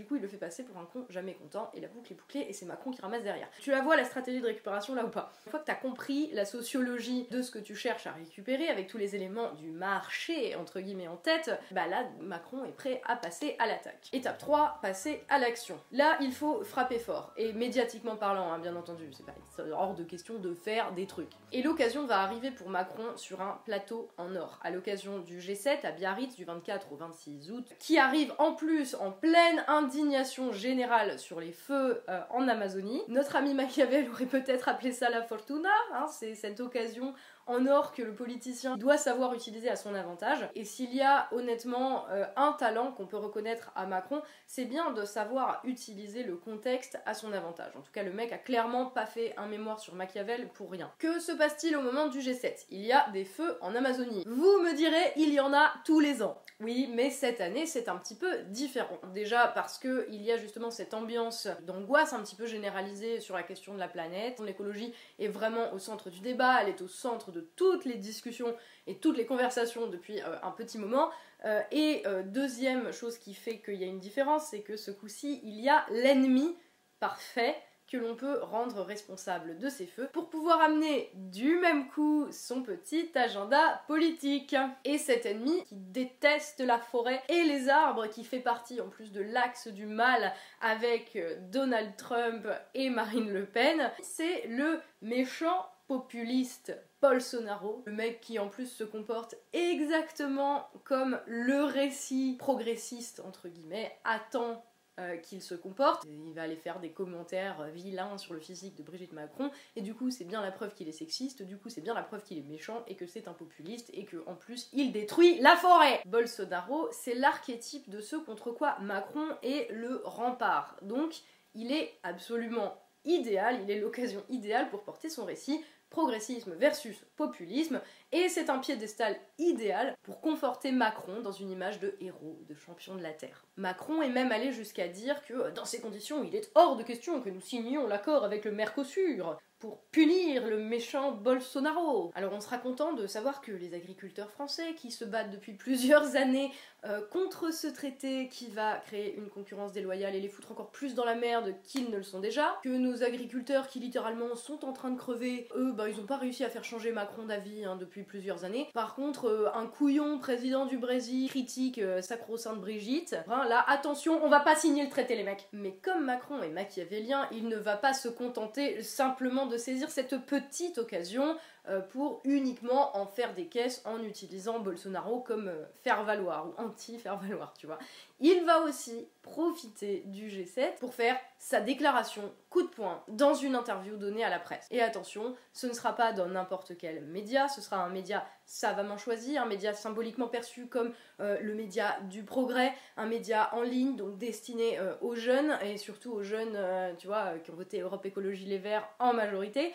passer 0.48 0.62
pour 0.62 0.78
un 0.78 0.86
con 0.86 1.04
jamais 1.10 1.34
content 1.34 1.70
et 1.74 1.80
la 1.80 1.88
boucle 1.88 2.10
est 2.10 2.16
bouclée 2.16 2.46
et 2.48 2.54
c'est 2.54 2.64
Macron 2.64 2.90
qui 2.90 3.02
ramasse 3.02 3.22
derrière. 3.22 3.50
Tu 3.60 3.70
la 3.70 3.82
vois 3.82 3.96
la 3.96 4.04
stratégie 4.04 4.40
de 4.40 4.46
récupération 4.46 4.94
là 4.94 5.04
ou 5.04 5.10
pas? 5.10 5.30
Une 5.44 5.50
fois 5.50 5.60
que 5.60 5.66
t'as 5.66 5.74
compris 5.74 6.30
la 6.32 6.46
sociologie 6.46 7.26
de 7.30 7.42
ce 7.42 7.50
que 7.50 7.58
tu 7.58 7.76
cherches 7.76 8.06
à 8.06 8.12
récupérer 8.12 8.68
avec 8.70 8.86
tous 8.86 8.96
les 8.96 9.14
éléments 9.14 9.52
du 9.52 9.70
marché 9.70 10.56
entre 10.56 10.80
guillemets 10.80 11.06
en 11.06 11.16
tête, 11.16 11.50
bah 11.72 11.86
là 11.86 12.06
Macron 12.22 12.64
est 12.64 12.72
prêt 12.72 13.02
à 13.04 13.16
passer 13.16 13.56
à 13.58 13.66
l'attaque. 13.66 14.08
Étape 14.14 14.38
3, 14.38 14.78
passer 14.80 15.22
à 15.28 15.38
l'action. 15.38 15.78
Là 15.92 16.16
il 16.22 16.32
faut 16.32 16.64
frapper 16.64 16.98
fort 16.98 17.34
et 17.36 17.52
médiatiquement 17.52 18.16
parlant 18.16 18.50
hein, 18.50 18.58
bien 18.58 18.74
entendu, 18.74 19.10
c'est 19.12 19.70
hors 19.70 19.94
de 19.94 20.04
question 20.04 20.38
de 20.38 20.54
faire 20.54 20.92
des 20.92 21.06
trucs. 21.06 21.32
Et 21.52 21.62
l'occasion 21.62 22.06
va 22.06 22.20
arriver 22.20 22.50
pour 22.50 22.70
Macron 22.70 23.16
sur 23.16 23.42
un 23.42 23.60
plateau 23.66 24.08
en 24.16 24.34
or 24.34 24.58
à 24.62 24.70
l'occasion 24.70 25.18
du 25.18 25.40
G7 25.40 25.84
à 25.84 25.90
Biarritz 25.90 26.36
du 26.36 26.46
24 26.46 26.90
au 26.90 26.96
26 26.96 27.50
août 27.50 27.66
qui 27.78 27.98
arrive 27.98 28.32
en 28.38 28.54
plus 28.54 28.94
en 28.94 29.12
pleine 29.12 29.62
indignation 29.68 30.37
générale 30.52 31.18
sur 31.18 31.40
les 31.40 31.52
feux 31.52 32.02
euh, 32.08 32.20
en 32.30 32.48
Amazonie. 32.48 33.02
Notre 33.08 33.36
ami 33.36 33.54
Machiavel 33.54 34.08
aurait 34.10 34.26
peut-être 34.26 34.68
appelé 34.68 34.92
ça 34.92 35.10
la 35.10 35.22
fortuna, 35.22 35.68
hein, 35.92 36.06
c'est 36.08 36.34
cette 36.34 36.60
occasion 36.60 37.14
en 37.48 37.66
or 37.66 37.92
que 37.92 38.02
le 38.02 38.12
politicien 38.12 38.76
doit 38.76 38.98
savoir 38.98 39.34
utiliser 39.34 39.68
à 39.70 39.76
son 39.76 39.94
avantage. 39.94 40.48
Et 40.54 40.64
s'il 40.64 40.94
y 40.94 41.00
a 41.00 41.28
honnêtement 41.32 42.06
euh, 42.10 42.26
un 42.36 42.52
talent 42.52 42.92
qu'on 42.92 43.06
peut 43.06 43.16
reconnaître 43.16 43.72
à 43.74 43.86
Macron, 43.86 44.22
c'est 44.46 44.66
bien 44.66 44.92
de 44.92 45.04
savoir 45.04 45.60
utiliser 45.64 46.22
le 46.22 46.36
contexte 46.36 46.98
à 47.06 47.14
son 47.14 47.32
avantage. 47.32 47.72
En 47.76 47.80
tout 47.80 47.92
cas, 47.92 48.02
le 48.02 48.12
mec 48.12 48.32
a 48.32 48.38
clairement 48.38 48.86
pas 48.86 49.06
fait 49.06 49.34
un 49.38 49.46
mémoire 49.46 49.80
sur 49.80 49.94
Machiavel 49.94 50.48
pour 50.48 50.70
rien. 50.70 50.92
Que 50.98 51.18
se 51.18 51.32
passe-t-il 51.32 51.74
au 51.76 51.82
moment 51.82 52.08
du 52.08 52.20
G7 52.20 52.66
Il 52.70 52.84
y 52.84 52.92
a 52.92 53.08
des 53.10 53.24
feux 53.24 53.56
en 53.62 53.74
Amazonie. 53.74 54.24
Vous 54.26 54.60
me 54.62 54.76
direz, 54.76 55.12
il 55.16 55.32
y 55.32 55.40
en 55.40 55.54
a 55.54 55.72
tous 55.84 56.00
les 56.00 56.22
ans. 56.22 56.38
Oui, 56.60 56.90
mais 56.92 57.10
cette 57.10 57.40
année, 57.40 57.66
c'est 57.66 57.88
un 57.88 57.96
petit 57.96 58.16
peu 58.16 58.38
différent. 58.48 58.98
Déjà 59.14 59.48
parce 59.48 59.78
que 59.78 60.06
il 60.10 60.22
y 60.28 60.32
a 60.32 60.38
justement 60.38 60.70
cette 60.70 60.94
ambiance 60.94 61.48
d'angoisse 61.66 62.12
un 62.12 62.22
petit 62.22 62.36
peu 62.36 62.46
généralisée 62.46 63.20
sur 63.20 63.34
la 63.34 63.42
question 63.42 63.74
de 63.74 63.78
la 63.78 63.88
planète. 63.88 64.40
L'écologie 64.40 64.92
est 65.18 65.28
vraiment 65.28 65.72
au 65.72 65.78
centre 65.78 66.10
du 66.10 66.20
débat, 66.20 66.62
elle 66.62 66.68
est 66.68 66.82
au 66.82 66.88
centre 66.88 67.32
de 67.32 67.40
toutes 67.56 67.84
les 67.84 67.96
discussions 67.96 68.54
et 68.86 68.98
toutes 68.98 69.16
les 69.16 69.26
conversations 69.26 69.86
depuis 69.86 70.20
euh, 70.20 70.36
un 70.42 70.50
petit 70.50 70.78
moment. 70.78 71.10
Euh, 71.44 71.62
et 71.70 72.02
euh, 72.06 72.22
deuxième 72.22 72.92
chose 72.92 73.18
qui 73.18 73.34
fait 73.34 73.60
qu'il 73.60 73.76
y 73.76 73.84
a 73.84 73.86
une 73.86 74.00
différence, 74.00 74.48
c'est 74.50 74.62
que 74.62 74.76
ce 74.76 74.90
coup-ci, 74.90 75.40
il 75.44 75.60
y 75.60 75.68
a 75.68 75.86
l'ennemi 75.90 76.56
parfait 77.00 77.56
que 77.90 77.96
l'on 77.96 78.14
peut 78.14 78.40
rendre 78.42 78.82
responsable 78.82 79.58
de 79.58 79.68
ces 79.68 79.86
feux 79.86 80.08
pour 80.12 80.28
pouvoir 80.28 80.60
amener 80.60 81.10
du 81.14 81.56
même 81.58 81.88
coup 81.88 82.26
son 82.30 82.62
petit 82.62 83.10
agenda 83.14 83.82
politique. 83.86 84.54
Et 84.84 84.98
cet 84.98 85.26
ennemi 85.26 85.64
qui 85.64 85.76
déteste 85.76 86.60
la 86.60 86.78
forêt 86.78 87.22
et 87.28 87.44
les 87.44 87.68
arbres, 87.68 88.06
qui 88.06 88.24
fait 88.24 88.40
partie 88.40 88.80
en 88.80 88.88
plus 88.88 89.12
de 89.12 89.22
l'axe 89.22 89.68
du 89.68 89.86
mal 89.86 90.32
avec 90.60 91.16
euh, 91.16 91.36
Donald 91.50 91.96
Trump 91.96 92.46
et 92.74 92.90
Marine 92.90 93.32
Le 93.32 93.46
Pen, 93.46 93.90
c'est 94.02 94.46
le 94.46 94.80
méchant 95.02 95.66
populiste 95.86 96.76
Bolsonaro, 97.00 97.82
le 97.86 97.92
mec 97.92 98.20
qui 98.20 98.38
en 98.38 98.48
plus 98.48 98.66
se 98.66 98.84
comporte 98.84 99.36
exactement 99.52 100.68
comme 100.84 101.18
le 101.26 101.64
récit 101.64 102.36
progressiste 102.38 103.22
entre 103.26 103.48
guillemets 103.48 103.96
attend 104.04 104.62
euh, 104.98 105.16
qu'il 105.16 105.42
se 105.42 105.54
comporte. 105.54 106.04
Il 106.06 106.34
va 106.34 106.42
aller 106.42 106.56
faire 106.56 106.80
des 106.80 106.90
commentaires 106.90 107.60
euh, 107.60 107.70
vilains 107.70 108.18
sur 108.18 108.34
le 108.34 108.40
physique 108.40 108.76
de 108.76 108.82
Brigitte 108.82 109.12
Macron, 109.12 109.50
et 109.76 109.82
du 109.82 109.94
coup 109.94 110.10
c'est 110.10 110.24
bien 110.24 110.42
la 110.42 110.50
preuve 110.50 110.74
qu'il 110.74 110.88
est 110.88 110.92
sexiste, 110.92 111.42
du 111.42 111.56
coup 111.56 111.68
c'est 111.68 111.80
bien 111.80 111.94
la 111.94 112.02
preuve 112.02 112.22
qu'il 112.22 112.38
est 112.38 112.48
méchant, 112.48 112.82
et 112.86 112.96
que 112.96 113.06
c'est 113.06 113.28
un 113.28 113.32
populiste, 113.32 113.90
et 113.92 114.04
que 114.04 114.16
en 114.26 114.34
plus 114.34 114.68
il 114.72 114.92
détruit 114.92 115.38
la 115.40 115.56
forêt 115.56 116.00
Bolsonaro, 116.06 116.88
c'est 116.90 117.14
l'archétype 117.14 117.88
de 117.88 118.00
ce 118.00 118.16
contre 118.16 118.50
quoi 118.50 118.76
Macron 118.80 119.26
est 119.42 119.70
le 119.72 120.02
rempart. 120.04 120.76
Donc 120.82 121.14
il 121.54 121.72
est 121.72 121.98
absolument 122.02 122.80
idéal, 123.04 123.60
il 123.62 123.70
est 123.70 123.80
l'occasion 123.80 124.22
idéale 124.28 124.68
pour 124.68 124.82
porter 124.82 125.08
son 125.08 125.24
récit 125.24 125.64
progressisme 125.90 126.54
versus 126.54 127.04
populisme, 127.16 127.80
et 128.12 128.28
c'est 128.28 128.50
un 128.50 128.58
piédestal 128.58 129.16
idéal 129.38 129.96
pour 130.02 130.20
conforter 130.20 130.72
Macron 130.72 131.20
dans 131.20 131.32
une 131.32 131.50
image 131.50 131.80
de 131.80 131.94
héros, 132.00 132.38
de 132.48 132.54
champion 132.54 132.94
de 132.94 133.02
la 133.02 133.12
Terre. 133.12 133.44
Macron 133.56 134.02
est 134.02 134.08
même 134.08 134.32
allé 134.32 134.52
jusqu'à 134.52 134.88
dire 134.88 135.22
que 135.24 135.50
dans 135.50 135.64
ces 135.64 135.80
conditions, 135.80 136.22
il 136.24 136.34
est 136.34 136.50
hors 136.54 136.76
de 136.76 136.82
question 136.82 137.20
que 137.20 137.30
nous 137.30 137.40
signions 137.40 137.86
l'accord 137.86 138.24
avec 138.24 138.44
le 138.44 138.52
Mercosur 138.52 139.38
pour 139.58 139.80
punir 139.90 140.46
le 140.46 140.58
méchant 140.58 141.12
Bolsonaro. 141.12 142.12
Alors 142.14 142.32
on 142.32 142.40
sera 142.40 142.58
content 142.58 142.92
de 142.92 143.06
savoir 143.06 143.40
que 143.40 143.50
les 143.50 143.74
agriculteurs 143.74 144.30
français 144.30 144.74
qui 144.74 144.92
se 144.92 145.04
battent 145.04 145.32
depuis 145.32 145.52
plusieurs 145.52 146.14
années 146.14 146.52
euh, 146.84 147.00
contre 147.10 147.52
ce 147.52 147.66
traité 147.66 148.28
qui 148.28 148.48
va 148.50 148.76
créer 148.76 149.16
une 149.16 149.28
concurrence 149.28 149.72
déloyale 149.72 150.14
et 150.14 150.20
les 150.20 150.28
foutre 150.28 150.52
encore 150.52 150.70
plus 150.70 150.94
dans 150.94 151.04
la 151.04 151.16
merde 151.16 151.54
qu'ils 151.64 151.90
ne 151.90 151.96
le 151.96 152.04
sont 152.04 152.20
déjà, 152.20 152.56
que 152.62 152.68
nos 152.68 153.02
agriculteurs 153.02 153.66
qui 153.66 153.80
littéralement 153.80 154.36
sont 154.36 154.64
en 154.64 154.72
train 154.72 154.90
de 154.90 154.96
crever, 154.96 155.48
eux, 155.56 155.72
bah 155.72 155.88
ils 155.88 155.98
ont 155.98 156.06
pas 156.06 156.16
réussi 156.16 156.44
à 156.44 156.48
faire 156.48 156.62
changer 156.62 156.92
Macron 156.92 157.24
d'avis 157.24 157.64
hein, 157.64 157.76
depuis 157.76 158.04
plusieurs 158.04 158.44
années. 158.44 158.68
Par 158.74 158.94
contre, 158.94 159.26
euh, 159.26 159.50
un 159.54 159.66
couillon 159.66 160.18
président 160.18 160.66
du 160.66 160.78
Brésil 160.78 161.28
critique 161.28 161.78
euh, 161.78 162.00
sacro-sainte 162.00 162.60
Brigitte, 162.60 163.16
hein, 163.28 163.44
là 163.48 163.64
attention, 163.66 164.24
on 164.24 164.28
va 164.28 164.40
pas 164.40 164.54
signer 164.54 164.84
le 164.84 164.90
traité 164.90 165.16
les 165.16 165.24
mecs. 165.24 165.48
Mais 165.52 165.72
comme 165.82 166.04
Macron 166.04 166.40
est 166.42 166.48
machiavélien, 166.48 167.28
il 167.32 167.48
ne 167.48 167.56
va 167.56 167.76
pas 167.76 167.92
se 167.92 168.08
contenter 168.08 168.82
simplement 168.82 169.46
de 169.46 169.56
saisir 169.56 169.90
cette 169.90 170.24
petite 170.26 170.78
occasion 170.78 171.36
pour 171.80 172.20
uniquement 172.24 172.96
en 172.96 173.06
faire 173.06 173.34
des 173.34 173.46
caisses 173.46 173.82
en 173.84 174.02
utilisant 174.02 174.58
Bolsonaro 174.60 175.20
comme 175.20 175.48
euh, 175.48 175.64
faire-valoir 175.82 176.48
ou 176.48 176.54
anti-faire-valoir, 176.56 177.52
tu 177.58 177.66
vois. 177.66 177.78
Il 178.20 178.44
va 178.44 178.62
aussi 178.62 179.06
profiter 179.22 180.02
du 180.06 180.26
G7 180.26 180.78
pour 180.80 180.92
faire 180.92 181.16
sa 181.38 181.60
déclaration 181.60 182.22
coup 182.50 182.62
de 182.62 182.68
poing 182.68 183.00
dans 183.06 183.34
une 183.34 183.54
interview 183.54 183.96
donnée 183.96 184.24
à 184.24 184.28
la 184.28 184.40
presse. 184.40 184.66
Et 184.72 184.80
attention, 184.80 185.36
ce 185.52 185.68
ne 185.68 185.72
sera 185.72 185.94
pas 185.94 186.12
dans 186.12 186.26
n'importe 186.26 186.76
quel 186.76 187.04
média, 187.04 187.46
ce 187.46 187.60
sera 187.60 187.76
un 187.76 187.90
média 187.90 188.24
savamment 188.44 188.98
choisi, 188.98 189.38
un 189.38 189.46
média 189.46 189.72
symboliquement 189.72 190.26
perçu 190.26 190.66
comme 190.66 190.90
euh, 191.20 191.38
le 191.40 191.54
média 191.54 191.96
du 192.10 192.24
progrès, 192.24 192.72
un 192.96 193.06
média 193.06 193.54
en 193.54 193.62
ligne, 193.62 193.94
donc 193.94 194.18
destiné 194.18 194.80
euh, 194.80 194.94
aux 195.00 195.14
jeunes, 195.14 195.56
et 195.62 195.76
surtout 195.76 196.10
aux 196.10 196.24
jeunes, 196.24 196.56
euh, 196.56 196.92
tu 196.98 197.06
vois, 197.06 197.34
qui 197.44 197.52
ont 197.52 197.56
voté 197.56 197.80
Europe 197.80 198.04
Écologie 198.04 198.46
Les 198.46 198.58
Verts 198.58 198.88
en 198.98 199.12
majorité, 199.12 199.72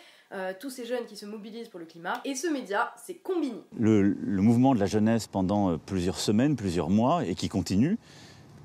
tous 0.59 0.71
ces 0.71 0.85
jeunes 0.85 1.05
qui 1.05 1.15
se 1.15 1.27
mobilisent 1.27 1.69
pour 1.69 1.79
le 1.79 1.85
climat. 1.85 2.19
Et 2.25 2.33
ce 2.33 2.47
média, 2.47 2.91
c'est 2.97 3.13
Combini. 3.13 3.63
Le, 3.77 4.01
le 4.01 4.41
mouvement 4.41 4.73
de 4.73 4.79
la 4.79 4.87
jeunesse 4.87 5.27
pendant 5.27 5.77
plusieurs 5.77 6.17
semaines, 6.17 6.55
plusieurs 6.55 6.89
mois, 6.89 7.23
et 7.23 7.35
qui 7.35 7.49
continue, 7.49 7.99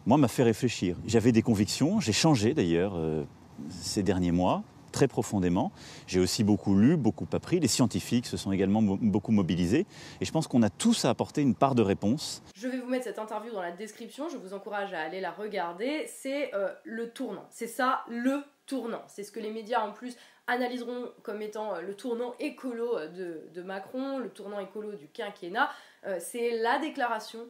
moi, 0.08 0.16
m'a 0.16 0.28
fait 0.28 0.42
réfléchir. 0.42 0.96
J'avais 1.06 1.32
des 1.32 1.42
convictions, 1.42 2.00
j'ai 2.00 2.14
changé 2.14 2.54
d'ailleurs 2.54 2.94
euh, 2.96 3.24
ces 3.68 4.02
derniers 4.02 4.32
mois, 4.32 4.62
très 4.90 5.06
profondément. 5.06 5.70
J'ai 6.06 6.18
aussi 6.18 6.44
beaucoup 6.44 6.74
lu, 6.74 6.96
beaucoup 6.96 7.26
appris. 7.34 7.60
Les 7.60 7.68
scientifiques 7.68 8.24
se 8.24 8.38
sont 8.38 8.50
également 8.50 8.80
beaucoup 8.80 9.32
mobilisés. 9.32 9.84
Et 10.22 10.24
je 10.24 10.32
pense 10.32 10.48
qu'on 10.48 10.62
a 10.62 10.70
tous 10.70 11.04
à 11.04 11.10
apporter 11.10 11.42
une 11.42 11.54
part 11.54 11.74
de 11.74 11.82
réponse. 11.82 12.42
Je 12.54 12.68
vais 12.68 12.78
vous 12.78 12.88
mettre 12.88 13.04
cette 13.04 13.18
interview 13.18 13.52
dans 13.52 13.60
la 13.60 13.72
description, 13.72 14.30
je 14.30 14.38
vous 14.38 14.54
encourage 14.54 14.94
à 14.94 15.00
aller 15.02 15.20
la 15.20 15.30
regarder. 15.30 16.06
C'est 16.08 16.54
euh, 16.54 16.72
le 16.84 17.10
tournant. 17.10 17.44
C'est 17.50 17.66
ça, 17.66 18.00
le 18.08 18.42
tournant. 18.64 19.02
C'est 19.08 19.24
ce 19.24 19.30
que 19.30 19.40
les 19.40 19.50
médias 19.50 19.86
en 19.86 19.92
plus 19.92 20.16
analyseront 20.46 21.10
comme 21.22 21.42
étant 21.42 21.74
euh, 21.74 21.82
le 21.82 21.92
tournant 21.92 22.32
écolo 22.40 22.96
de, 23.14 23.62
Macron, 23.62 24.16
le 24.16 24.30
tournant 24.30 24.58
écolo 24.58 24.92
du 24.92 25.06
quinquennat. 25.08 25.68
C'est 26.18 26.56
la 26.62 26.78
déclaration 26.78 27.40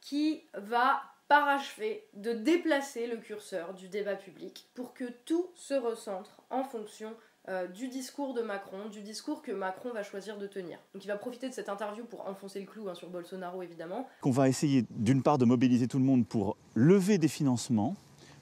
qui 0.00 0.44
va 0.52 1.02
parachever 1.34 2.04
de 2.14 2.32
déplacer 2.32 3.08
le 3.08 3.16
curseur 3.16 3.74
du 3.74 3.88
débat 3.88 4.14
public 4.14 4.68
pour 4.72 4.94
que 4.94 5.02
tout 5.24 5.48
se 5.56 5.74
recentre 5.74 6.40
en 6.48 6.62
fonction 6.62 7.12
euh, 7.48 7.66
du 7.66 7.88
discours 7.88 8.34
de 8.34 8.40
Macron, 8.40 8.88
du 8.88 9.00
discours 9.00 9.42
que 9.42 9.50
Macron 9.50 9.90
va 9.92 10.04
choisir 10.04 10.38
de 10.38 10.46
tenir. 10.46 10.78
Donc 10.92 11.04
il 11.04 11.08
va 11.08 11.16
profiter 11.16 11.48
de 11.48 11.52
cette 11.52 11.68
interview 11.68 12.04
pour 12.04 12.28
enfoncer 12.28 12.60
le 12.60 12.66
clou 12.66 12.88
hein, 12.88 12.94
sur 12.94 13.10
Bolsonaro 13.10 13.64
évidemment, 13.64 14.06
Qu'on 14.20 14.30
va 14.30 14.48
essayer 14.48 14.84
d'une 14.90 15.24
part 15.24 15.36
de 15.38 15.44
mobiliser 15.44 15.88
tout 15.88 15.98
le 15.98 16.04
monde 16.04 16.24
pour 16.24 16.56
lever 16.76 17.18
des 17.18 17.26
financements, 17.26 17.96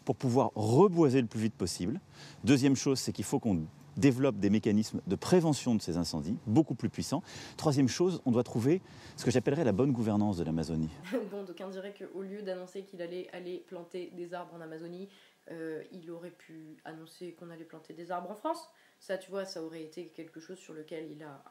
pour 0.05 0.17
pouvoir 0.17 0.51
reboiser 0.55 1.23
le 1.23 1.29
plus 1.29 1.41
vite 1.41 1.55
possible. 1.55 1.99
Deuxième 2.45 2.77
chose, 2.77 2.99
c'est 2.99 3.13
qu'il 3.13 3.25
faut 3.25 3.39
qu'on 3.39 3.65
développe 3.97 4.37
des 4.37 4.51
mécanismes 4.51 5.01
de 5.07 5.17
prévention 5.17 5.75
de 5.75 5.83
ces 5.83 5.97
incendies, 5.97 6.37
beaucoup 6.47 6.75
plus 6.75 6.89
puissants. 6.89 7.23
Troisième 7.57 7.89
chose, 7.89 8.21
on 8.25 8.31
doit 8.31 8.45
trouver 8.45 8.83
ce 9.17 9.25
que 9.25 9.31
j'appellerais 9.31 9.65
la 9.65 9.73
bonne 9.73 9.93
gouvernance 9.93 10.37
de 10.37 10.45
l'Amazonie. 10.45 10.91
bon, 11.31 11.43
d'aucuns 11.43 11.69
diraient 11.69 11.95
qu'au 11.95 12.23
lieu 12.23 12.43
d'annoncer 12.43 12.83
qu'il 12.83 13.03
allait 13.03 13.29
aller 13.33 13.65
planter 13.67 14.11
des 14.15 14.35
arbres 14.35 14.55
en 14.55 14.61
Amazonie, 14.61 15.09
euh, 15.51 15.83
il 15.93 16.11
aurait 16.11 16.31
pu 16.31 16.77
annoncer 16.85 17.33
qu'on 17.33 17.51
allait 17.51 17.65
planter 17.65 17.93
des 17.95 18.11
arbres 18.11 18.31
en 18.31 18.35
France. 18.35 18.71
Ça, 19.01 19.19
tu 19.19 19.31
vois, 19.31 19.45
ça 19.45 19.63
aurait 19.63 19.83
été 19.83 20.07
quelque 20.07 20.41
chose 20.41 20.59
sur 20.59 20.75
lequel 20.75 21.11
il 21.11 21.23
a 21.23 21.43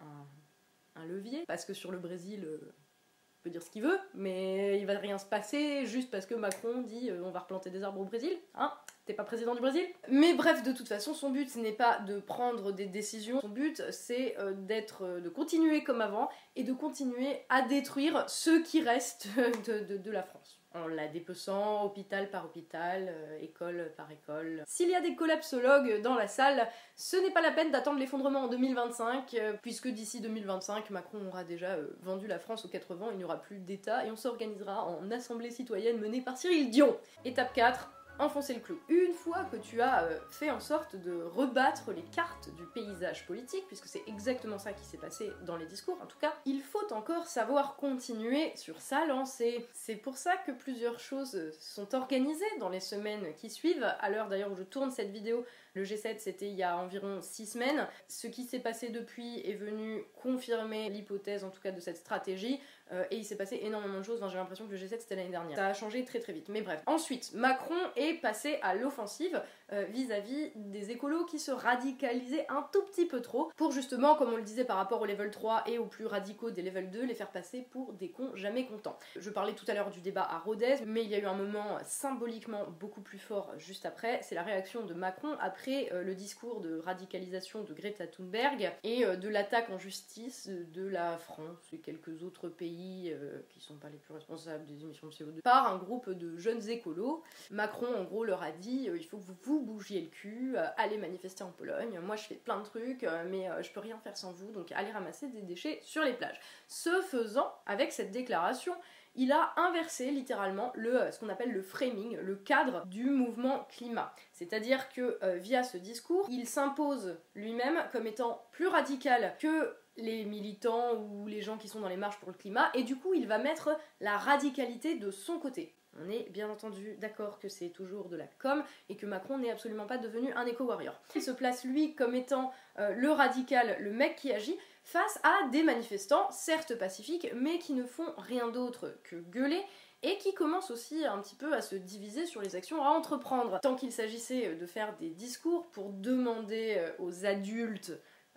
un, 0.96 1.06
levier. 1.06 1.46
Parce 1.48 1.66
que 1.66 1.74
sur 1.74 1.92
le 1.92 1.98
Brésil, 1.98 2.44
euh, 2.46 2.60
il 2.64 3.42
peut 3.44 3.50
dire 3.50 3.64
ce 3.64 3.70
qu'il 3.70 3.82
veut, 3.82 3.98
mais 4.14 4.80
il 4.80 4.86
va 4.86 4.98
rien 5.00 5.18
se 5.18 5.26
passer 5.26 5.86
juste 5.86 6.12
parce 6.12 6.28
que 6.28 6.36
Macron 6.36 6.82
dit 6.82 7.10
euh, 7.10 7.24
on 7.24 7.32
va 7.32 7.40
replanter 7.40 7.70
des 7.72 7.82
arbres 7.82 8.02
au 8.02 8.06
Brésil. 8.06 8.32
Hein 8.54 8.72
T'es 9.06 9.14
pas 9.14 9.24
président 9.24 9.56
du 9.56 9.62
Brésil? 9.62 9.84
Mais 10.10 10.34
bref, 10.36 10.62
de 10.64 10.72
toute 10.72 10.88
façon, 10.88 11.14
son 11.16 11.32
but, 11.32 11.56
n'est 11.56 11.72
pas 11.72 12.00
de 12.00 12.20
prendre 12.20 12.72
des 12.72 12.86
décisions. 12.86 13.42
Son 13.42 13.50
but, 13.50 13.82
c'est 13.92 14.38
euh, 14.38 14.54
d'être, 14.54 15.04
euh, 15.06 15.20
de 15.20 15.28
continuer 15.30 15.84
comme 15.84 16.02
avant 16.02 16.30
et 16.56 16.64
de 16.64 16.72
continuer 16.72 17.42
à 17.50 17.64
détruire 17.64 18.24
ce 18.30 18.62
qui 18.62 18.82
reste 18.82 19.28
de, 19.68 19.98
de- 19.98 20.12
la 20.12 20.22
France. 20.22 20.60
En 20.74 20.88
la 20.88 21.08
dépeçant 21.08 21.84
hôpital 21.84 22.30
par 22.30 22.46
hôpital, 22.46 23.08
euh, 23.10 23.40
école 23.42 23.92
par 23.98 24.10
école. 24.12 24.64
S'il 24.68 24.90
y 24.90 24.96
a 24.96 25.02
des 25.02 25.16
collapsologues 25.16 26.02
dans 26.02 26.16
la 26.16 26.28
salle, 26.28 26.68
ce 26.96 27.18
n'est 27.18 27.32
pas 27.32 27.42
la 27.42 27.52
peine 27.52 27.72
d'attendre 27.72 28.00
l'effondrement 28.00 28.42
en 28.44 28.48
2025, 28.48 29.34
euh, 29.34 29.54
puisque 29.62 29.88
d'ici 29.90 30.22
2025, 30.22 30.90
Macron 30.92 31.18
aura 31.28 31.44
déjà 31.44 31.72
euh, 31.72 31.88
vendu 32.04 32.28
la 32.28 32.40
France 32.40 32.64
aux 32.66 32.70
quatre 32.70 32.94
vents, 32.94 33.10
il 33.12 33.18
n'y 33.18 33.24
aura 33.26 33.42
plus 33.42 33.60
d'État 33.60 34.06
et 34.06 34.12
on 34.12 34.16
s'organisera 34.16 34.86
en 34.86 35.10
assemblée 35.12 35.52
citoyenne 35.52 35.98
menée 36.00 36.22
par 36.22 36.38
Cyril 36.38 36.70
Dion. 36.70 36.96
Étape 37.26 37.52
4, 37.54 37.90
enfoncer 38.22 38.54
le 38.54 38.60
clou. 38.60 38.80
Une 38.90 39.14
fois 39.14 39.44
que 39.52 39.58
tu 39.58 39.82
as 39.82 40.04
euh, 40.04 40.20
fait 40.30 40.52
en 40.52 40.60
sorte 40.60 40.96
de 40.96 41.24
rebattre 41.24 41.92
les 41.92 42.04
cartes 42.04 42.50
du 42.56 42.64
paysage 42.74 43.26
politique, 43.26 43.66
puisque 43.68 43.88
c'est 43.88 44.04
exactement 44.08 44.58
ça 44.58 44.74
qui 44.74 44.86
s'est 44.86 44.98
passé 44.98 45.32
dans 45.46 45.58
les 45.58 45.66
discours 45.66 45.98
en 46.02 46.06
tout 46.06 46.18
cas, 46.20 46.34
il 46.46 46.62
faut 46.62 46.94
encore 46.94 47.28
savoir 47.28 47.76
continuer 47.76 48.52
sur 48.56 48.82
sa 48.82 49.06
lancée. 49.06 49.68
C'est 49.74 49.96
pour 49.96 50.18
ça 50.18 50.38
que 50.38 50.52
plusieurs 50.52 51.00
choses 51.00 51.36
euh, 51.36 51.52
sont 51.60 51.96
organisées 51.96 52.46
dans 52.60 52.70
les 52.70 52.80
semaines 52.80 53.34
qui 53.36 53.50
suivent. 53.50 53.84
À 54.00 54.10
l'heure 54.10 54.30
d'ailleurs 54.30 54.52
où 54.52 54.56
je 54.56 54.64
tourne 54.64 54.92
cette 54.92 55.12
vidéo, 55.12 55.46
le 55.74 55.84
G7 55.84 56.20
c'était 56.20 56.48
il 56.48 56.56
y 56.56 56.64
a 56.64 56.78
environ 56.78 57.22
6 57.22 57.46
semaines. 57.46 57.88
Ce 58.08 58.28
qui 58.28 58.44
s'est 58.44 58.60
passé 58.60 58.90
depuis 58.90 59.40
est 59.40 59.56
venu 59.56 60.04
confirmer 60.22 60.90
l'hypothèse 60.90 61.44
en 61.44 61.50
tout 61.50 61.62
cas 61.62 61.72
de 61.72 61.80
cette 61.80 61.98
stratégie. 61.98 62.60
Euh, 62.92 63.06
et 63.10 63.16
il 63.16 63.24
s'est 63.24 63.38
passé 63.38 63.60
énormément 63.64 64.00
de 64.00 64.04
choses. 64.04 64.22
Enfin, 64.22 64.32
J'ai 64.32 64.38
l'impression 64.38 64.68
que 64.68 64.72
le 64.72 64.78
G7 64.78 65.00
c'était 65.00 65.16
l'année 65.16 65.30
dernière. 65.30 65.58
Ça 65.58 65.68
a 65.68 65.74
changé 65.74 66.04
très 66.04 66.20
très 66.20 66.34
vite. 66.34 66.50
Mais 66.50 66.62
bref. 66.62 66.82
Ensuite, 66.86 67.34
Macron 67.34 67.76
est 67.96 68.16
passé 68.16 68.60
à 68.62 68.76
l'offensive 68.76 69.42
euh, 69.74 69.86
vis-à-vis 69.86 70.52
des 70.56 70.92
écolos 70.92 71.26
qui 71.26 71.40
se 71.40 71.52
radicalisaient 71.52 72.46
un 72.50 72.68
tout 72.74 72.82
petit 72.84 73.06
peu 73.06 73.22
trop 73.22 73.52
pour 73.56 73.72
justement, 73.72 74.16
comme 74.16 74.34
on 74.34 74.36
le 74.36 74.44
disait 74.44 74.66
par 74.66 74.76
rapport 74.76 75.02
au 75.02 75.06
level 75.06 75.32
3 75.32 75.64
et 75.68 75.78
aux 75.78 75.86
plus 75.86 76.06
radicaux 76.06 76.52
des 76.52 76.62
level 76.62 76.90
2, 76.92 77.06
les 77.06 77.14
faire 77.14 77.32
passer 77.32 77.66
pour 77.72 77.94
des 77.94 78.10
cons 78.10 78.36
jamais 78.36 78.66
contents. 78.66 78.98
Je 79.16 79.30
parlais 79.30 79.54
tout 79.54 79.64
à 79.70 79.74
l'heure 79.74 79.90
du 79.90 80.02
débat 80.02 80.28
à 80.30 80.40
Rodez, 80.40 80.76
mais 80.86 81.04
il 81.04 81.10
y 81.10 81.16
a 81.16 81.20
eu 81.20 81.26
un 81.26 81.36
moment 81.36 81.78
symboliquement 81.86 82.68
beaucoup 82.80 83.00
plus 83.00 83.18
fort 83.18 83.54
juste 83.58 83.86
après. 83.86 84.20
C'est 84.24 84.36
la 84.36 84.44
réaction 84.44 84.86
de 84.86 84.94
Macron 84.94 85.38
après 85.40 85.90
euh, 85.94 86.04
le 86.04 86.16
discours 86.16 86.60
de 86.60 86.80
radicalisation 86.80 87.64
de 87.64 87.74
Greta 87.74 88.08
Thunberg 88.08 88.74
et 88.84 89.06
euh, 89.06 89.16
de 89.16 89.30
l'attaque 89.30 89.70
en 89.70 89.78
justice 89.78 90.50
de 90.50 90.86
la 90.86 91.18
France 91.18 91.60
et 91.72 91.78
quelques 91.78 92.24
autres 92.24 92.50
pays 92.50 93.16
qui 93.50 93.62
sont 93.62 93.76
pas 93.76 93.90
les 93.90 93.98
plus 93.98 94.14
responsables 94.14 94.66
des 94.66 94.82
émissions 94.82 95.08
de 95.08 95.14
CO2 95.14 95.42
par 95.42 95.72
un 95.72 95.78
groupe 95.78 96.10
de 96.10 96.38
jeunes 96.38 96.70
écolos. 96.70 97.24
Macron 97.52 97.88
en 97.96 98.04
gros 98.04 98.26
leur 98.26 98.44
a 98.44 98.52
dit 98.52 98.90
il 98.94 99.06
faut 99.06 99.18
que 99.18 99.24
vous 99.24 99.36
vous 99.62 99.74
bougiez 99.74 100.02
le 100.02 100.08
cul, 100.08 100.54
euh, 100.56 100.66
allez 100.78 100.98
manifester 100.98 101.44
en 101.44 101.52
Pologne. 101.52 102.00
Moi 102.00 102.16
je 102.16 102.24
fais 102.24 102.36
plein 102.36 102.60
de 102.60 102.64
trucs, 102.64 103.04
euh, 103.04 103.24
mais 103.30 103.50
euh, 103.50 103.62
je 103.62 103.72
peux 103.72 103.80
rien 103.80 103.98
faire 104.00 104.18
sans 104.18 104.32
vous, 104.32 104.52
donc 104.52 104.72
allez 104.72 104.92
ramasser 104.92 105.28
des 105.28 105.42
déchets 105.42 105.80
sur 105.84 106.04
les 106.04 106.14
plages. 106.14 106.40
Ce 106.68 107.02
faisant, 107.02 107.54
avec 107.66 107.92
cette 107.92 108.12
déclaration, 108.12 108.74
il 109.16 109.32
a 109.32 109.54
inversé 109.58 110.10
littéralement 110.10 110.72
le, 110.76 111.12
ce 111.12 111.20
qu'on 111.20 111.30
appelle 111.30 111.52
le 111.52 111.62
framing, 111.62 112.18
le 112.18 112.36
cadre 112.36 112.86
du 112.86 113.10
mouvement 113.10 113.66
climat. 113.70 114.16
C'est-à-dire 114.32 114.88
que 114.90 115.20
via 115.36 115.64
ce 115.64 115.76
discours, 115.76 116.28
il 116.30 116.48
s'impose 116.48 117.18
lui-même 117.36 117.84
comme 117.92 118.08
étant 118.08 118.42
plus 118.52 118.68
radical 118.68 119.36
que 119.38 119.76
les 119.98 120.24
militants 120.24 120.96
ou 120.96 121.28
les 121.28 121.42
gens 121.42 121.58
qui 121.58 121.68
sont 121.68 121.82
dans 121.82 121.90
les 121.90 121.98
marches 121.98 122.20
pour 122.22 122.32
le 122.32 122.38
climat, 122.38 122.72
et 122.74 122.84
du 122.84 122.96
coup 122.96 123.14
il 123.14 123.28
va 123.28 123.38
mettre 123.38 123.78
la 124.00 124.18
radicalité 124.18 124.96
de 124.96 125.12
son 125.12 125.40
côté. 125.40 125.76
On 126.00 126.10
est 126.10 126.30
bien 126.30 126.50
entendu 126.50 126.96
d'accord 127.00 127.40
que 127.40 127.50
c'est 127.50 127.70
toujours 127.70 128.08
de 128.08 128.16
la 128.16 128.28
com 128.40 128.64
et 128.90 128.96
que 128.96 129.06
Macron 129.06 129.38
n'est 129.38 129.52
absolument 129.52 129.88
pas 129.88 129.98
devenu 129.98 130.32
un 130.34 130.46
éco-warrior. 130.46 131.00
Il 131.16 131.22
se 131.22 131.32
place 131.32 131.66
lui 131.66 131.96
comme 131.96 132.16
étant 132.16 132.52
euh, 132.80 132.94
le 132.94 133.12
radical, 133.12 133.76
le 133.80 133.92
mec 133.92 134.16
qui 134.16 134.32
agit, 134.32 134.58
face 134.84 135.20
à 135.24 135.50
des 135.50 135.64
manifestants, 135.64 136.32
certes 136.32 136.76
pacifiques, 136.76 137.32
mais 137.36 137.60
qui 137.60 137.74
ne 137.74 137.84
font 137.84 138.14
rien 138.18 138.48
d'autre 138.48 138.98
que 139.04 139.18
gueuler 139.18 139.62
et 140.04 140.18
qui 140.18 140.34
commencent 140.34 140.72
aussi 140.72 141.06
un 141.06 141.20
petit 141.20 141.36
peu 141.36 141.54
à 141.54 141.62
se 141.62 141.76
diviser 141.76 142.26
sur 142.26 142.42
les 142.42 142.56
actions 142.56 142.84
à 142.84 142.90
entreprendre. 142.90 143.60
Tant 143.62 143.76
qu'il 143.76 143.92
s'agissait 143.92 144.56
de 144.56 144.66
faire 144.66 144.96
des 144.98 145.10
discours 145.10 145.68
pour 145.72 145.90
demander 145.90 146.76
euh, 146.78 146.92
aux 147.00 147.26
adultes 147.26 147.92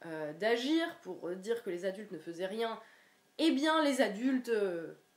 euh, 0.07 0.33
d'agir, 0.35 0.85
pour 1.03 1.31
dire 1.31 1.63
que 1.63 1.71
les 1.71 1.85
adultes 1.85 2.11
ne 2.11 2.19
faisaient 2.19 2.47
rien, 2.47 2.79
eh 3.39 3.53
bien 3.53 3.83
les 3.83 4.01
adultes 4.01 4.51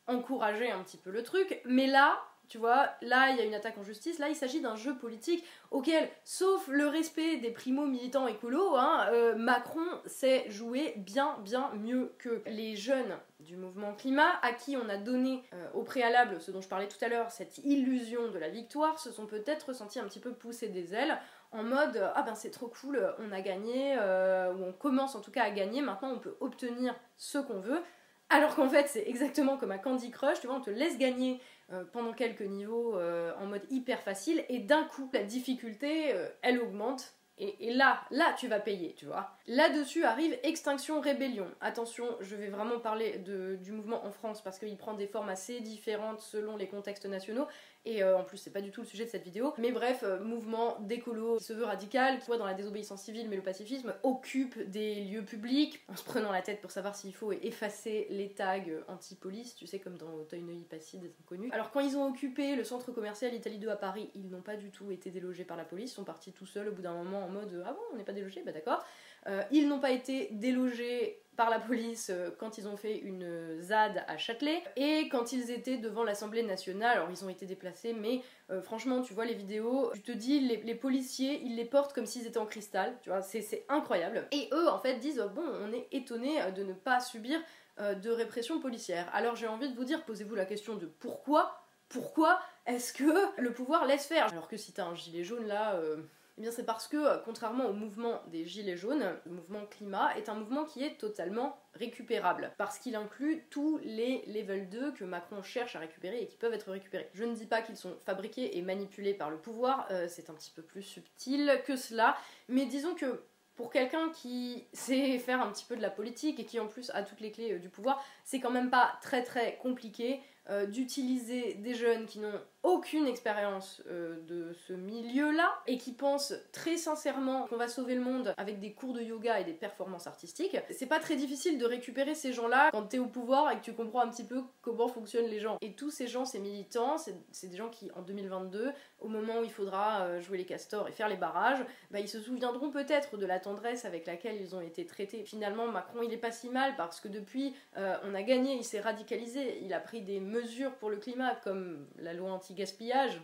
encourageaient 0.08 0.72
un 0.72 0.84
petit 0.84 0.98
peu 0.98 1.12
le 1.12 1.24
truc, 1.24 1.62
mais 1.66 1.88
là, 1.88 2.20
tu 2.48 2.58
vois, 2.58 2.90
là 3.02 3.32
il 3.32 3.38
y 3.38 3.42
a 3.42 3.44
une 3.44 3.54
attaque 3.54 3.78
en 3.78 3.84
justice, 3.84 4.20
là 4.20 4.30
il 4.30 4.36
s'agit 4.36 4.62
d'un 4.62 4.76
jeu 4.76 4.96
politique 4.96 5.44
auquel, 5.70 6.10
sauf 6.24 6.68
le 6.70 6.88
respect 6.88 7.38
des 7.38 7.52
primo-militants 7.52 8.28
écolos, 8.28 8.76
hein, 8.76 9.08
euh, 9.12 9.36
Macron 9.36 9.86
sait 10.06 10.50
jouer 10.50 10.94
bien 10.98 11.38
bien 11.44 11.72
mieux 11.76 12.14
que 12.20 12.42
les 12.46 12.76
jeunes 12.78 13.18
du 13.42 13.58
mouvement 13.58 13.94
climat, 13.94 14.40
à 14.42 14.54
qui 14.54 14.78
on 14.78 14.88
a 14.88 14.98
donné 14.98 15.44
euh, 15.54 15.68
au 15.74 15.84
préalable 15.84 16.40
ce 16.40 16.52
dont 16.52 16.62
je 16.62 16.70
parlais 16.70 16.88
tout 16.88 17.04
à 17.04 17.10
l'heure, 17.10 17.32
cette 17.32 17.58
illusion 17.60 18.30
de 18.30 18.40
la 18.40 18.50
victoire, 18.50 18.98
se 18.98 19.12
sont 19.12 19.26
peut-être 19.26 19.68
ressentis 19.68 20.00
un 20.00 20.06
petit 20.06 20.22
peu 20.22 20.32
pousser 20.32 20.70
des 20.70 20.94
ailes 20.94 21.20
en 21.52 21.64
mode 21.64 22.02
ah 22.16 22.24
ben 22.24 22.36
c'est 22.36 22.52
trop 22.52 22.68
cool, 22.68 23.14
on 23.20 23.32
a 23.32 23.42
gagné, 23.42 23.96
euh, 24.00 24.54
ou 24.54 24.64
on 24.64 24.74
commence 24.74 25.16
en 25.16 25.22
tout 25.22 25.32
cas 25.32 25.44
à 25.44 25.50
gagner, 25.50 25.82
maintenant 25.82 26.12
on 26.12 26.20
peut 26.20 26.38
obtenir 26.40 26.96
ce 27.18 27.38
qu'on 27.38 27.60
veut. 27.60 27.82
Alors 28.30 28.56
qu'en 28.56 28.70
fait 28.70 28.88
c'est 28.88 29.08
exactement 29.08 29.58
comme 29.58 29.72
à 29.72 29.78
Candy 29.78 30.12
Crush, 30.12 30.42
tu 30.42 30.48
vois, 30.48 30.58
on 30.58 30.62
te 30.62 30.70
laisse 30.70 30.98
gagner 30.98 31.40
euh, 31.72 31.84
pendant 31.92 32.14
quelques 32.14 32.42
niveaux 32.42 32.98
euh, 32.98 33.34
en 33.40 33.46
mode 33.46 33.64
hyper 33.70 34.02
facile 34.02 34.44
et 34.50 34.60
d'un 34.60 34.84
coup 34.84 35.10
la 35.14 35.24
difficulté 35.24 36.14
euh, 36.14 36.30
elle 36.42 36.60
augmente 36.60 37.14
et, 37.40 37.72
là, 37.72 38.02
là 38.10 38.34
tu 38.40 38.48
vas 38.48 38.60
payer, 38.60 38.96
tu 38.96 39.06
vois. 39.06 39.30
Là-dessus 39.46 40.04
arrive 40.04 40.36
Extinction 40.42 41.00
Rébellion. 41.00 41.48
Attention, 41.62 42.06
je 42.20 42.36
vais 42.36 42.48
vraiment 42.48 42.80
parler 42.80 43.20
du 43.20 43.72
mouvement 43.72 44.04
en 44.08 44.12
France 44.12 44.42
parce 44.42 44.58
qu'il 44.58 44.76
prend 44.76 44.96
des 44.96 45.06
formes 45.06 45.30
assez 45.30 45.60
différentes 45.60 46.20
selon 46.20 46.58
les 46.58 46.68
contextes 46.68 47.06
nationaux 47.06 47.46
et 47.88 48.04
euh, 48.04 48.18
en 48.18 48.24
plus 48.24 48.38
c'est 48.38 48.52
pas 48.52 48.62
du 48.62 48.72
tout 48.72 48.82
le 48.82 48.88
sujet 48.88 49.06
de 49.06 49.10
cette 49.10 49.24
vidéo. 49.24 49.54
Mais 49.58 49.72
bref, 49.72 50.02
euh, 50.04 50.20
mouvement 50.20 50.78
d'écolo 50.82 51.38
qui 51.38 51.44
se 51.46 51.54
veut 51.54 51.64
radical, 51.64 52.20
qui 52.20 52.28
voit 52.28 52.38
dans 52.38 52.46
la 52.46 52.54
désobéissance 52.54 53.02
civile 53.02 53.28
mais 53.30 53.36
le 53.36 53.42
pacifisme, 53.42 53.94
occupe 54.04 54.70
des 54.70 55.06
lieux 55.06 55.24
publics 55.24 55.84
en 55.88 55.96
se 55.96 56.04
prenant 56.04 56.32
la 56.32 56.42
tête 56.42 56.62
pour 56.62 56.72
savoir 56.72 56.96
s'il 56.96 57.14
faut 57.14 57.32
effacer 57.32 58.08
les 58.10 58.30
tags 58.30 58.58
anti-police, 58.88 59.56
tu 59.56 59.66
sais 59.68 59.80
comme 59.80 59.98
dans 59.98 60.14
Auteuil-Neuilly 60.14 60.66
Passy 60.66 60.98
des 61.00 61.12
inconnus. 61.22 61.52
Alors 61.54 61.72
quand 61.72 61.80
ils 61.80 61.98
ont 61.98 62.08
occupé 62.08 62.56
le 62.56 62.64
centre 62.64 62.92
commercial 62.92 63.34
Italie 63.34 63.58
2 63.58 63.70
à 63.70 63.76
Paris, 63.76 64.10
ils 64.16 64.30
n'ont 64.30 64.42
pas 64.42 64.58
du 64.58 64.70
tout 64.70 64.92
été 64.92 65.10
délogés 65.10 65.46
par 65.46 65.58
la 65.58 65.66
police, 65.66 65.92
ils 65.92 65.96
sont 65.96 66.04
partis 66.04 66.34
tout 66.34 66.46
seuls 66.46 66.68
au 66.68 66.74
bout 66.74 66.82
d'un 66.82 66.94
moment 66.94 67.24
en 67.24 67.30
mode 67.30 67.64
ah 67.66 67.72
bon 67.72 67.80
on 67.94 67.98
n'est 67.98 68.04
pas 68.04 68.14
délogés, 68.14 68.44
bah 68.46 68.52
d'accord. 68.52 68.84
Euh, 69.28 69.44
ils 69.52 69.68
n'ont 69.68 69.80
pas 69.80 69.92
été 69.92 70.30
délogés 70.32 71.22
par 71.36 71.52
la 71.52 71.60
police 71.60 72.10
euh, 72.10 72.32
quand 72.40 72.58
ils 72.58 72.68
ont 72.68 72.78
fait 72.78 72.98
une 72.98 73.62
ZAD 73.62 74.04
à 74.08 74.18
Châtelet 74.18 74.64
et 74.76 75.08
quand 75.10 75.32
ils 75.32 75.52
étaient 75.52 75.78
devant 75.78 76.04
l'Assemblée 76.04 76.42
nationale. 76.42 76.98
Alors 76.98 77.12
ils 77.12 77.24
ont 77.24 77.30
été 77.30 77.46
déplacés, 77.46 77.94
mais 77.94 78.22
euh, 78.50 78.62
franchement, 78.62 79.02
tu 79.02 79.14
vois 79.14 79.26
les 79.26 79.36
vidéos, 79.36 79.92
tu 79.94 80.02
te 80.02 80.12
dis 80.12 80.40
les, 80.40 80.76
policiers 80.76 81.42
ils 81.44 81.56
les 81.56 81.66
portent 81.66 81.94
comme 81.94 82.08
s'ils 82.08 82.26
étaient 82.26 82.40
en 82.40 82.48
cristal, 82.48 82.98
tu 83.04 83.10
vois, 83.10 83.22
c'est 83.22 83.66
incroyable. 83.70 84.28
Et 84.32 84.50
eux 84.52 84.68
en 84.68 84.80
fait 84.80 84.96
disent 84.96 85.24
bon, 85.36 85.44
on 85.62 85.72
est 85.72 85.88
étonné 85.92 86.40
de 86.56 86.64
ne 86.64 86.74
pas 86.74 87.00
subir 87.00 87.40
euh, 87.80 87.94
de 87.94 88.10
répression 88.10 88.60
policière. 88.60 89.08
Alors 89.14 89.36
j'ai 89.36 89.46
envie 89.46 89.70
de 89.70 89.76
vous 89.76 89.84
dire, 89.84 90.04
posez-vous 90.04 90.34
la 90.34 90.46
question 90.46 90.76
de 90.76 90.88
pourquoi 90.88 91.62
pourquoi 91.90 92.40
est-ce 92.66 92.92
que 92.92 93.42
le 93.42 93.54
pouvoir 93.54 93.86
laisse 93.86 94.08
faire? 94.08 94.26
Alors 94.32 94.48
que 94.48 94.58
si 94.58 94.74
t'as 94.74 94.86
un 94.86 94.96
gilet 94.96 95.24
jaune 95.24 95.46
là, 95.46 95.76
euh, 95.76 95.98
eh 96.38 96.42
bien 96.42 96.52
c'est 96.52 96.66
parce 96.66 96.88
que, 96.88 96.98
euh, 96.98 97.18
contrairement 97.26 97.66
au 97.66 97.74
mouvement 97.74 98.22
des 98.28 98.46
Gilets 98.46 98.78
jaunes, 98.78 99.16
le 99.26 99.32
mouvement 99.32 99.66
climat 99.66 100.16
est 100.18 100.30
un 100.30 100.36
mouvement 100.36 100.66
qui 100.66 100.84
est 100.84 100.98
totalement 100.98 101.60
récupérable. 101.74 102.54
Parce 102.58 102.78
qu'il 102.78 102.96
inclut 102.96 103.46
tous 103.50 103.80
les 103.84 104.24
level 104.28 104.70
2 104.70 104.92
que 104.92 105.04
Macron 105.04 105.42
cherche 105.42 105.76
à 105.76 105.80
récupérer 105.80 106.22
et 106.22 106.28
qui 106.28 106.38
peuvent 106.38 106.54
être 106.54 106.72
récupérés. 106.72 107.10
Je 107.14 107.24
ne 107.24 107.34
dis 107.34 107.48
pas 107.48 107.62
qu'ils 107.62 107.78
sont 107.78 107.96
fabriqués 108.06 108.58
et 108.58 108.62
manipulés 108.62 109.16
par 109.16 109.32
le 109.32 109.38
pouvoir, 109.38 109.88
euh, 109.90 110.08
c'est 110.08 110.30
un 110.30 110.34
petit 110.34 110.52
peu 110.52 110.62
plus 110.62 110.84
subtil 110.84 111.62
que 111.66 111.76
cela, 111.76 112.16
mais 112.50 112.66
disons 112.66 112.94
que 112.94 113.24
pour 113.56 113.72
quelqu'un 113.72 114.10
qui 114.10 114.68
sait 114.74 115.18
faire 115.18 115.42
un 115.42 115.52
petit 115.52 115.66
peu 115.66 115.76
de 115.76 115.82
la 115.82 115.90
politique 115.90 116.40
et 116.40 116.46
qui 116.46 116.60
en 116.60 116.68
plus 116.68 116.92
a 116.92 117.02
toutes 117.02 117.20
les 117.20 117.32
clés 117.32 117.54
euh, 117.54 117.60
du 117.60 117.70
pouvoir, 117.70 118.06
c'est 118.24 118.40
quand 118.40 118.52
même 118.52 118.70
pas 118.70 118.94
très 119.02 119.24
très 119.24 119.58
compliqué 119.58 120.22
euh, 120.50 120.66
d'utiliser 120.66 121.56
des 121.56 121.76
jeunes 121.76 122.06
qui 122.06 122.20
n'ont 122.20 122.40
aucune 122.64 123.06
expérience 123.06 123.82
euh, 123.88 124.18
de 124.28 124.54
ce 124.68 124.72
milieu-là 124.72 125.62
et 125.68 125.78
qui 125.78 125.92
pensent 125.92 126.34
très 126.54 126.78
sincèrement 126.78 127.48
qu'on 127.48 127.58
va 127.58 127.68
sauver 127.68 127.96
le 127.96 128.02
monde 128.02 128.34
avec 128.38 128.62
des 128.62 128.72
cours 128.72 128.94
de 128.94 129.02
yoga 129.02 129.42
et 129.42 129.44
des 129.44 129.54
performances 129.54 130.08
artistiques, 130.08 130.58
c'est 130.72 130.86
pas 130.86 131.00
très 131.00 131.18
difficile 131.18 131.58
de 131.60 131.66
récupérer 131.66 132.16
ces 132.16 132.32
gens-là 132.32 132.70
quand 132.72 132.84
t'es 132.84 132.98
au 132.98 133.08
pouvoir 133.08 133.52
et 133.52 133.58
que 133.58 133.62
tu 133.62 133.74
comprends 133.74 134.02
un 134.02 134.08
petit 134.08 134.24
peu 134.24 134.42
comment 134.62 134.88
fonctionnent 134.88 135.28
les 135.28 135.40
gens. 135.40 135.58
Et 135.60 135.74
tous 135.74 135.92
ces 135.92 136.08
gens, 136.08 136.24
ces 136.24 136.40
militants, 136.40 136.98
c'est 136.98 137.48
des 137.48 137.58
gens 137.58 137.70
qui 137.70 137.92
en 137.92 138.02
2022, 138.02 138.72
au 139.00 139.08
moment 139.10 139.40
où 139.40 139.44
il 139.44 139.52
faudra 139.52 140.04
euh, 140.04 140.22
jouer 140.22 140.38
les 140.38 140.46
castors 140.46 140.88
et 140.88 140.94
faire 140.94 141.10
les 141.10 141.18
barrages, 141.18 141.64
bah, 141.92 142.00
ils 142.00 142.10
se 142.10 142.22
souviendront 142.22 142.72
peut-être 142.72 143.18
de 143.18 143.26
la 143.26 143.40
tendresse 143.40 143.84
avec 143.84 144.06
laquelle 144.06 144.40
ils 144.40 144.56
ont 144.56 144.62
été 144.62 144.86
traités. 144.86 145.24
Finalement, 145.26 145.68
Macron, 145.68 146.04
il 146.04 146.14
est 146.14 146.18
pas 146.18 146.32
si 146.32 146.50
mal 146.50 146.76
parce 146.78 147.02
que 147.02 147.10
depuis, 147.10 147.54
on 147.76 148.16
a 148.16 148.24
gagné, 148.24 148.56
il 148.56 148.64
s'est 148.64 148.80
radicalisé, 148.80 149.60
il 149.62 149.74
a 149.74 149.80
pris 149.80 150.02
des 150.02 150.20
mesures 150.20 150.37
pour 150.80 150.90
le 150.90 150.98
climat 150.98 151.36
comme 151.36 151.88
la 151.98 152.14
loi 152.14 152.32
anti 152.32 152.54
gaspillage. 152.54 153.22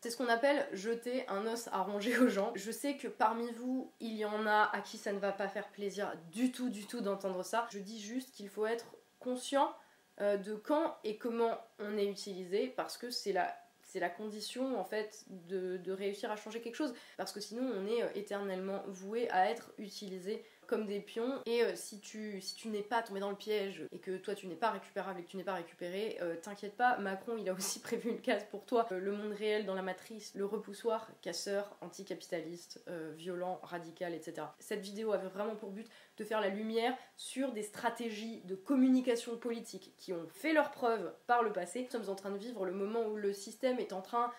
C'est 0.00 0.10
ce 0.10 0.16
qu'on 0.16 0.28
appelle 0.28 0.68
jeter 0.72 1.26
un 1.28 1.46
os 1.46 1.68
à 1.72 1.82
ronger 1.82 2.16
aux 2.18 2.28
gens. 2.28 2.52
Je 2.54 2.70
sais 2.70 2.96
que 2.96 3.08
parmi 3.08 3.50
vous, 3.52 3.92
il 4.00 4.14
y 4.14 4.24
en 4.24 4.46
a 4.46 4.70
à 4.72 4.80
qui 4.80 4.98
ça 4.98 5.12
ne 5.12 5.18
va 5.18 5.32
pas 5.32 5.48
faire 5.48 5.68
plaisir 5.68 6.12
du 6.30 6.52
tout, 6.52 6.68
du 6.68 6.86
tout 6.86 7.00
d'entendre 7.00 7.42
ça. 7.42 7.66
Je 7.70 7.78
dis 7.78 8.00
juste 8.00 8.34
qu'il 8.34 8.48
faut 8.48 8.66
être 8.66 8.86
conscient 9.18 9.74
euh, 10.20 10.36
de 10.36 10.54
quand 10.54 10.96
et 11.04 11.16
comment 11.16 11.58
on 11.78 11.96
est 11.96 12.06
utilisé 12.06 12.68
parce 12.68 12.96
que 12.96 13.10
c'est 13.10 13.32
la 13.32 14.10
condition 14.10 14.78
en 14.78 14.84
fait 14.84 15.24
de, 15.28 15.78
de, 15.78 15.92
réussir 15.92 16.30
à 16.30 16.36
changer 16.36 16.60
quelque 16.60 16.74
chose 16.76 16.94
parce 17.16 17.32
que 17.32 17.40
sinon 17.40 17.62
on 17.74 17.86
est 17.86 18.02
euh, 18.02 18.08
éternellement 18.14 18.82
voué 18.86 19.28
à 19.30 19.50
être 19.50 19.72
utilisé 19.78 20.44
comme 20.66 20.86
des 20.86 21.00
pions. 21.00 21.40
Et 21.46 21.62
euh, 21.62 21.72
si 21.74 22.00
tu, 22.00 22.40
si 22.40 22.54
tu 22.54 22.68
n'es 22.68 22.82
pas 22.82 23.02
tombé 23.02 23.20
dans 23.20 23.30
le 23.30 23.36
piège 23.36 23.86
et 23.92 23.98
que 23.98 24.16
toi 24.16 24.34
tu 24.34 24.46
n'es 24.46 24.54
pas 24.54 24.70
récupérable 24.70 25.20
et 25.20 25.22
que 25.22 25.28
tu 25.28 25.36
n'es 25.36 25.44
pas 25.44 25.54
récupéré, 25.54 26.18
euh, 26.20 26.36
t'inquiète 26.36 26.76
pas, 26.76 26.98
Macron 26.98 27.36
il 27.38 27.48
a 27.48 27.52
aussi 27.52 27.80
prévu 27.80 28.10
une 28.10 28.20
case 28.20 28.44
pour 28.50 28.64
toi. 28.64 28.86
Euh, 28.92 28.98
le 28.98 29.12
monde 29.12 29.32
réel 29.32 29.66
dans 29.66 29.74
la 29.74 29.82
matrice, 29.82 30.32
le 30.34 30.44
repoussoir, 30.44 31.08
casseur, 31.22 31.76
anticapitaliste, 31.80 32.84
violent, 33.16 33.60
radical, 33.62 34.14
etc. 34.14 34.46
Cette 34.58 34.80
vidéo 34.80 35.12
avait 35.12 35.28
vraiment 35.28 35.54
pour 35.54 35.70
but 35.70 35.88
de 36.18 36.24
faire 36.24 36.40
la 36.40 36.48
lumière 36.48 36.96
sur 37.16 37.52
des 37.52 37.62
stratégies 37.62 38.40
de 38.44 38.54
communication 38.54 39.36
politique 39.36 39.92
qui 39.96 40.12
ont 40.12 40.26
fait 40.28 40.52
leurs 40.52 40.70
preuves 40.70 41.12
par 41.26 41.42
le 41.42 41.52
passé. 41.52 41.82
Nous 41.84 41.90
sommes 41.90 42.12
en 42.12 42.16
train 42.16 42.30
de 42.30 42.38
vivre 42.38 42.64
le 42.64 42.72
moment 42.72 43.06
où 43.06 43.16
le 43.16 43.32
système 43.32 43.78
est 43.78 43.92
en 43.92 44.02
train 44.02 44.32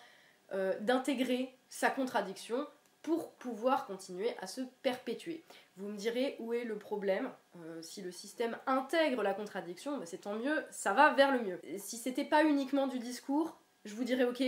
d'intégrer 0.80 1.54
sa 1.68 1.90
contradiction 1.90 2.66
pour 3.02 3.32
pouvoir 3.32 3.86
continuer 3.86 4.34
à 4.40 4.46
se 4.46 4.62
perpétuer. 4.82 5.44
Vous 5.78 5.88
me 5.88 5.96
direz 5.96 6.34
où 6.40 6.52
est 6.52 6.64
le 6.64 6.76
problème. 6.76 7.30
Euh, 7.56 7.80
si 7.82 8.02
le 8.02 8.10
système 8.10 8.58
intègre 8.66 9.22
la 9.22 9.32
contradiction, 9.32 9.96
bah, 9.96 10.06
c'est 10.06 10.18
tant 10.18 10.34
mieux, 10.34 10.64
ça 10.70 10.92
va 10.92 11.14
vers 11.14 11.32
le 11.32 11.40
mieux. 11.40 11.60
si 11.78 11.96
c'était 11.96 12.24
pas 12.24 12.44
uniquement 12.44 12.88
du 12.88 12.98
discours, 12.98 13.60
je 13.84 13.94
vous 13.94 14.02
dirais 14.02 14.24
ok, 14.24 14.42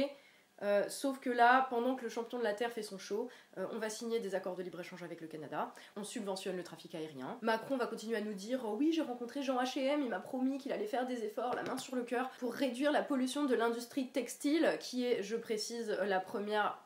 euh, 0.63 0.85
sauf 0.89 1.19
que 1.21 1.31
là, 1.31 1.67
pendant 1.71 1.95
que 1.95 2.03
le 2.03 2.09
champion 2.09 2.39
de 2.39 2.45
la 2.45 2.55
Terre 2.55 2.71
fait 2.71 2.83
son 2.83 2.99
show, 2.99 3.29
euh, 3.59 3.67
on 3.73 3.79
va 3.79 3.91
signer 3.91 4.21
des 4.21 4.35
accords 4.35 4.55
de 4.55 4.63
libre-échange 4.63 5.03
avec 5.03 5.21
le 5.21 5.27
Canada, 5.27 5.73
on 5.97 6.05
subventionne 6.05 6.57
le 6.57 6.63
trafic 6.63 6.95
aérien. 6.95 7.39
Macron 7.43 7.77
va 7.77 7.87
continuer 7.87 8.17
à 8.17 8.21
nous 8.21 8.35
dire 8.35 8.61
oh 8.65 8.77
Oui, 8.79 8.93
j'ai 8.93 9.03
rencontré 9.03 9.43
Jean 9.43 9.57
HM, 9.57 10.03
il 10.03 10.09
m'a 10.09 10.21
promis 10.21 10.59
qu'il 10.59 10.73
allait 10.73 10.87
faire 10.87 11.07
des 11.07 11.25
efforts, 11.25 11.55
la 11.55 11.63
main 11.63 11.79
sur 11.79 11.97
le 11.97 12.03
cœur, 12.03 12.31
pour 12.39 12.55
réduire 12.55 12.93
la 12.93 13.03
pollution 13.03 13.45
de 13.45 13.55
l'industrie 13.55 14.09
textile, 14.09 14.77
qui 14.81 15.05
est, 15.05 15.23
je 15.23 15.37
précise, 15.37 15.97
la 16.07 16.21
première, 16.21 16.79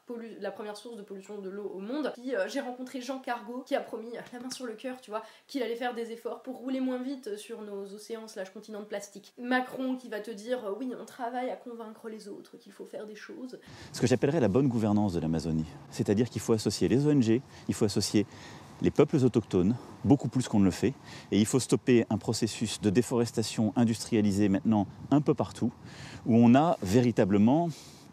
source 0.74 0.96
de 0.96 1.02
pollution 1.02 1.38
de 1.38 1.50
l'eau 1.50 1.70
au 1.74 1.80
monde. 1.80 2.12
Puis 2.14 2.34
euh, 2.34 2.48
j'ai 2.48 2.60
rencontré 2.60 3.00
Jean 3.00 3.18
Cargo, 3.18 3.62
qui 3.66 3.74
a 3.74 3.80
promis, 3.80 4.12
la 4.32 4.40
main 4.40 4.50
sur 4.50 4.66
le 4.66 4.74
cœur, 4.74 5.00
tu 5.00 5.10
vois, 5.10 5.22
qu'il 5.46 5.62
allait 5.62 5.76
faire 5.76 5.94
des 5.94 6.12
efforts 6.12 6.42
pour 6.42 6.56
rouler 6.56 6.80
moins 6.80 7.02
vite 7.02 7.36
sur 7.36 7.62
nos 7.62 7.92
océans 7.92 8.28
slash 8.28 8.50
continents 8.50 8.80
de 8.80 8.86
plastique. 8.86 9.34
Macron 9.38 9.96
qui 9.96 10.08
va 10.08 10.20
te 10.20 10.30
dire 10.30 10.74
Oui, 10.78 10.92
on 10.98 11.04
travaille 11.04 11.50
à 11.50 11.56
convaincre 11.56 12.08
les 12.08 12.28
autres 12.28 12.56
qu'il 12.56 12.72
faut 12.72 12.86
faire 12.86 13.06
des 13.06 13.16
choses 13.16 13.58
ce 13.92 14.00
que 14.00 14.06
j'appellerais 14.06 14.40
la 14.40 14.48
bonne 14.48 14.68
gouvernance 14.68 15.12
de 15.12 15.20
l'Amazonie. 15.20 15.66
C'est-à-dire 15.90 16.28
qu'il 16.28 16.40
faut 16.40 16.52
associer 16.52 16.88
les 16.88 17.06
ONG, 17.06 17.40
il 17.68 17.74
faut 17.74 17.84
associer 17.84 18.26
les 18.82 18.90
peuples 18.90 19.16
autochtones, 19.16 19.76
beaucoup 20.04 20.28
plus 20.28 20.48
qu'on 20.48 20.58
ne 20.58 20.64
le 20.64 20.70
fait, 20.70 20.94
et 21.30 21.38
il 21.38 21.46
faut 21.46 21.60
stopper 21.60 22.04
un 22.10 22.18
processus 22.18 22.80
de 22.80 22.90
déforestation 22.90 23.72
industrialisée 23.76 24.48
maintenant 24.48 24.86
un 25.10 25.20
peu 25.20 25.34
partout, 25.34 25.72
où 26.26 26.36
on 26.36 26.54
a 26.54 26.76
véritablement 26.82 27.68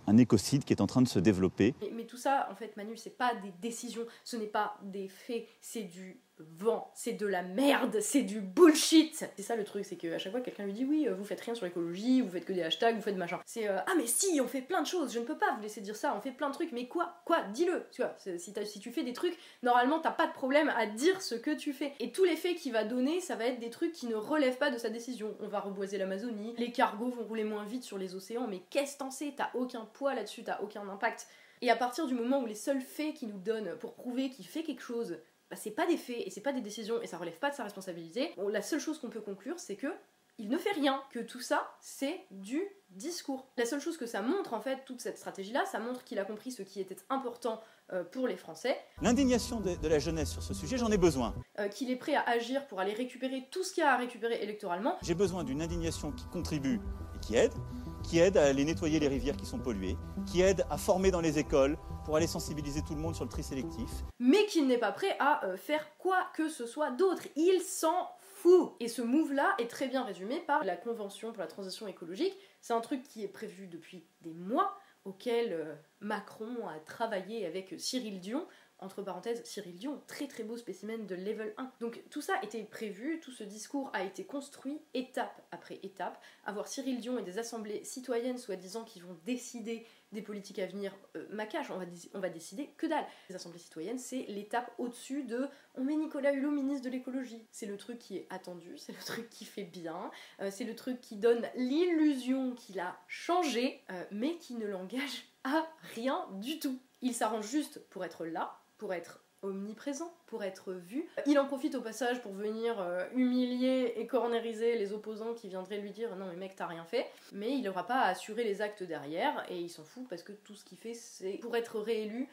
un 0.08 0.18
écocide 0.18 0.64
qui 0.64 0.74
est 0.74 0.82
en 0.82 0.88
train 0.88 1.02
de 1.02 1.08
se 1.08 1.20
développer. 1.20 1.74
Mais, 1.96 2.06
tout 2.06 2.18
ça, 2.18 2.48
en 2.52 2.56
fait, 2.56 2.76
Manu, 2.78 2.98
c'est 2.98 3.18
pas 3.18 3.34
des 3.36 3.54
décisions, 3.62 4.04
ce 4.24 4.36
n'est 4.36 4.48
pas 4.48 4.78
des 4.84 5.08
faits, 5.08 5.46
c'est 5.62 5.84
du 5.84 6.20
vent, 6.58 6.92
c'est 6.96 7.14
de 7.14 7.26
la 7.26 7.44
merde, 7.44 8.00
c'est 8.02 8.24
du 8.24 8.42
bullshit. 8.42 9.26
C'est 9.36 9.42
ça 9.42 9.56
le 9.56 9.64
truc, 9.64 9.86
c'est 9.86 9.96
qu'à 9.96 10.18
chaque 10.18 10.32
fois 10.32 10.42
quelqu'un 10.42 10.66
lui 10.66 10.74
dit 10.74 10.86
oui, 10.86 11.08
euh, 11.08 11.16
vous 11.16 11.24
faites 11.24 11.42
rien 11.42 11.56
sur 11.56 11.66
l'écologie, 11.66 12.22
vous 12.22 12.30
faites 12.30 12.46
que 12.46 12.54
des 12.54 12.64
hashtags, 12.64 12.96
vous 12.96 13.02
faites 13.02 13.16
machin. 13.16 13.40
C'est 13.46 13.68
euh, 13.68 13.80
ah 13.88 13.94
mais 13.98 14.08
si, 14.08 14.40
on 14.42 14.48
fait 14.48 14.62
plein 14.62 14.82
de 14.82 14.88
choses, 14.88 15.14
je 15.14 15.20
ne 15.20 15.26
peux 15.26 15.38
pas 15.38 15.54
vous 15.56 15.62
laisser 15.62 15.82
dire 15.82 15.96
ça, 15.96 16.16
on 16.18 16.22
fait 16.22 16.32
plein 16.32 16.50
de 16.50 16.54
trucs, 16.54 16.72
mais 16.72 16.88
quoi 16.88 17.22
Quoi 17.26 17.42
Dis-le. 17.54 17.86
Tu 17.92 18.02
vois, 18.02 18.16
si, 18.18 18.54
si, 18.66 18.80
tu 18.80 18.92
fais 18.92 19.04
des 19.04 19.14
trucs, 19.14 19.38
normalement 19.64 20.00
t'as 20.00 20.12
pas 20.12 20.28
de 20.28 20.34
problème 20.34 20.70
à 20.76 20.86
dire 20.86 21.22
ce 21.22 21.36
que 21.36 21.52
tu 21.52 21.74
fais. 21.74 21.94
Et 22.00 22.12
tous 22.12 22.24
les 22.24 22.36
faits 22.36 22.56
qu'il 22.56 22.74
va 22.74 22.84
donner, 22.84 23.22
ça 23.22 23.36
va 23.36 23.46
être 23.46 23.60
des 23.60 23.70
trucs 23.70 23.94
qui 23.94 24.08
ne 24.08 24.16
relèvent 24.16 24.58
pas 24.58 24.72
de 24.72 24.78
sa 24.78 24.90
décision. 24.90 25.36
On 25.40 25.48
va 25.48 25.60
reboiser 25.60 25.98
l'Amazonie, 25.98 26.54
les 26.58 26.72
cargos 26.72 27.10
vont 27.10 27.24
rouler 27.24 27.44
moins 27.44 27.66
vite 27.66 27.84
sur 27.84 27.98
les 27.98 28.16
océans, 28.16 28.48
mais 28.48 28.62
qu'est-ce 28.70 28.98
t'en 28.98 29.12
sais? 29.12 29.34
T'as 29.36 29.50
aucun 29.54 29.86
poids 29.86 30.16
là-dessus, 30.16 30.44
t'as 30.44 30.60
aucun 30.62 30.88
impact. 30.88 31.28
Et 31.64 31.70
à 31.70 31.76
partir 31.76 32.08
du 32.08 32.16
moment 32.16 32.42
où 32.42 32.48
les 32.48 32.56
seuls 32.56 32.82
faits 32.82 33.14
qu'il 33.14 33.30
nous 33.30 33.38
donne 33.38 33.78
pour 33.78 33.94
prouver 33.94 34.32
qu'il 34.32 34.48
fait 34.48 34.64
quelque 34.64 34.82
chose, 34.82 35.20
bah, 35.52 35.58
c'est 35.58 35.72
pas 35.72 35.86
des 35.86 35.98
faits 35.98 36.24
et 36.26 36.30
c'est 36.30 36.42
pas 36.42 36.54
des 36.54 36.62
décisions 36.62 37.02
et 37.02 37.08
ça 37.08 37.18
relève 37.18 37.38
pas 37.38 37.50
de 37.50 37.56
sa 37.56 37.64
responsabilité. 37.64 38.34
la 38.50 38.62
seule 38.62 38.80
chose 38.80 38.98
qu'on 39.00 39.10
peut 39.10 39.22
conclure, 39.22 39.60
c'est 39.60 39.76
que 39.76 39.94
il 40.38 40.50
ne 40.50 40.58
fait 40.58 40.72
rien, 40.72 41.04
que 41.12 41.20
tout 41.20 41.42
ça, 41.42 41.70
c'est 41.82 42.20
du 42.32 42.64
discours. 42.90 43.46
La 43.58 43.66
seule 43.66 43.80
chose 43.82 43.98
que 43.98 44.08
ça 44.08 44.22
montre, 44.22 44.54
en 44.54 44.62
fait, 44.62 44.86
toute 44.86 45.00
cette 45.00 45.18
stratégie-là, 45.18 45.66
ça 45.66 45.80
montre 45.80 46.04
qu'il 46.04 46.18
a 46.18 46.26
compris 46.26 46.52
ce 46.52 46.64
qui 46.64 46.80
était 46.80 46.96
important 47.10 47.62
euh, 47.94 48.04
pour 48.04 48.28
les 48.28 48.38
Français. 48.38 48.76
L'indignation 49.02 49.60
de, 49.60 49.88
la 49.88 50.00
jeunesse 50.00 50.32
sur 50.32 50.42
ce 50.42 50.54
sujet, 50.56 50.78
j'en 50.78 50.90
ai 50.90 50.98
besoin. 50.98 51.36
Euh, 51.60 51.68
qu'il 51.68 51.92
est 51.92 51.96
prêt 51.96 52.16
à 52.16 52.22
agir 52.28 52.66
pour 52.68 52.80
aller 52.80 52.94
récupérer 52.94 53.48
tout 53.52 53.64
ce 53.64 53.74
qu'il 53.74 53.84
y 53.84 53.86
a 53.86 53.94
à 53.94 53.98
récupérer 53.98 54.42
électoralement. 54.42 54.98
J'ai 55.04 55.14
besoin 55.14 55.44
d'une 55.44 55.62
indignation 55.62 56.12
qui 56.12 56.26
contribue 56.26 56.80
et 57.16 57.20
qui 57.20 57.36
aide, 57.36 57.54
qui 58.02 58.20
aide 58.20 58.38
à 58.38 58.46
aller 58.46 58.66
nettoyer 58.66 59.00
les 59.00 59.08
rivières 59.08 59.38
qui 59.38 59.46
sont 59.46 59.60
polluées, 59.60 59.98
qui 60.26 60.42
aide 60.42 60.66
à 60.70 60.78
former 60.78 61.12
dans 61.12 61.22
les 61.22 61.40
écoles 61.40 61.78
pour 62.06 62.16
aller 62.16 62.28
sensibiliser 62.28 62.82
tout 62.82 62.96
le 62.96 63.02
monde 63.02 63.16
sur 63.16 63.24
le 63.24 63.30
tri 63.30 63.44
sélectif. 63.44 63.90
Mais 64.20 64.46
qu'il 64.46 64.68
n'est 64.68 64.78
pas 64.78 64.92
prêt 64.92 65.16
à 65.20 65.46
euh, 65.46 65.58
faire 65.58 65.86
quoi 65.98 66.18
que 66.36 66.50
ce 66.50 66.66
soit 66.66 66.92
d'autre. 66.92 67.24
Il 67.36 67.62
s'en 67.62 68.10
fout. 68.20 68.74
Et 68.80 68.88
ce 68.88 69.02
move-là 69.02 69.56
est 69.60 69.70
très 69.70 69.88
bien 69.88 70.04
résumé 70.04 70.40
par 70.40 70.64
la 70.64 70.76
Convention 70.76 71.32
pour 71.32 71.42
la 71.42 71.48
transition 71.48 71.88
écologique. 71.88 72.36
C'est 72.62 72.74
un 72.74 72.82
truc 72.82 73.04
qui 73.04 73.24
est 73.24 73.28
prévu 73.28 73.68
depuis 73.68 74.04
des 74.22 74.34
mois, 74.34 74.76
auquel 75.06 75.54
euh, 75.54 75.76
Macron 76.00 76.68
a 76.68 76.80
travaillé 76.80 77.46
avec 77.46 77.76
Cyril 77.78 78.20
Dion 78.20 78.46
entre 78.82 79.02
parenthèses, 79.02 79.44
Cyril 79.46 79.76
Dion, 79.76 80.02
très 80.08 80.28
très 80.28 80.44
beau 80.44 80.58
spécimen 80.58 81.06
de 81.06 81.16
level 81.16 81.54
1. 81.58 81.72
Donc 81.80 82.02
tout 82.10 82.22
ça 82.22 82.34
était 82.44 82.64
prévu, 82.64 83.20
tout 83.20 83.32
ce 83.32 83.44
discours 83.44 83.90
a 83.94 84.04
été 84.04 84.26
construit 84.26 84.82
étape 84.94 85.42
après 85.52 85.80
étape. 85.84 86.22
Avoir 86.46 86.68
Cyril 86.68 87.00
Dion 87.00 87.18
et 87.20 87.24
des 87.24 87.38
assemblées 87.38 87.84
citoyennes 87.84 88.38
soi-disant 88.38 88.84
qui 88.84 89.00
vont 89.00 89.18
décider 89.26 89.86
des 90.12 90.22
politiques 90.22 90.60
à 90.60 90.66
venir, 90.66 90.94
euh, 91.16 91.26
macache, 91.30 91.70
on 91.72 91.78
va, 91.78 91.86
on 92.14 92.20
va 92.20 92.30
décider 92.30 92.70
que 92.78 92.86
dalle. 92.86 93.06
Les 93.30 93.36
assemblées 93.36 93.60
citoyennes, 93.60 94.00
c'est 94.00 94.26
l'étape 94.28 94.74
au-dessus 94.78 95.24
de 95.24 95.48
on 95.76 95.84
met 95.84 95.96
Nicolas 95.96 96.34
Hulot 96.34 96.52
ministre 96.52 96.84
de 96.84 96.90
l'écologie. 96.90 97.46
C'est 97.52 97.66
le 97.66 97.78
truc 97.78 98.00
qui 98.00 98.18
est 98.18 98.28
attendu, 98.30 98.74
c'est 98.78 98.92
le 98.92 99.04
truc 99.04 99.30
qui 99.30 99.46
fait 99.46 99.64
bien, 99.64 100.12
euh, 100.42 100.50
c'est 100.52 100.66
le 100.66 100.76
truc 100.76 101.00
qui 101.00 101.16
donne 101.16 101.48
l'illusion 101.56 102.56
qu'il 102.56 102.80
a 102.80 102.98
changé, 103.08 103.84
euh, 103.92 104.04
mais 104.12 104.38
qui 104.38 104.56
ne 104.56 104.66
l'engage 104.66 105.26
à 105.44 105.66
rien 105.96 106.28
du 106.34 106.60
tout. 106.60 106.78
Il 107.02 107.16
s'arrange 107.16 107.48
juste 107.48 107.80
pour 107.90 108.06
être 108.06 108.26
là, 108.26 108.61
pour 108.82 108.96
être 108.96 109.20
omniprésent, 109.44 110.12
pour 110.26 110.44
être 110.44 110.74
vu. 110.74 111.08
Il 111.28 111.38
en 111.38 111.46
profite 111.46 111.76
au 111.76 111.82
passage 111.82 112.20
pour 112.20 112.32
venir 112.32 112.80
euh, 112.80 113.06
humilier 113.14 113.94
et 113.96 114.08
corneriser 114.08 114.76
les 114.76 114.92
opposants 114.92 115.36
qui 115.36 115.50
viendraient 115.50 115.78
lui 115.78 115.92
dire 115.92 116.16
non 116.16 116.26
mais 116.26 116.36
mec 116.36 116.56
t'as 116.56 116.66
rien 116.66 116.84
fait, 116.84 117.06
mais 117.32 117.52
il 117.52 117.62
n'aura 117.62 117.86
pas 117.86 118.00
à 118.00 118.08
assurer 118.08 118.44
les 118.44 118.64
actes 118.64 118.82
derrière 118.82 119.46
et 119.52 119.60
il 119.60 119.70
s'en 119.70 119.84
fout 119.84 120.08
parce 120.10 120.24
que 120.24 120.32
tout 120.32 120.56
ce 120.56 120.66
qu'il 120.66 120.80
fait 120.80 120.96
c'est 120.96 121.34
pour 121.34 121.56
être 121.56 121.80
réélu 121.80 122.28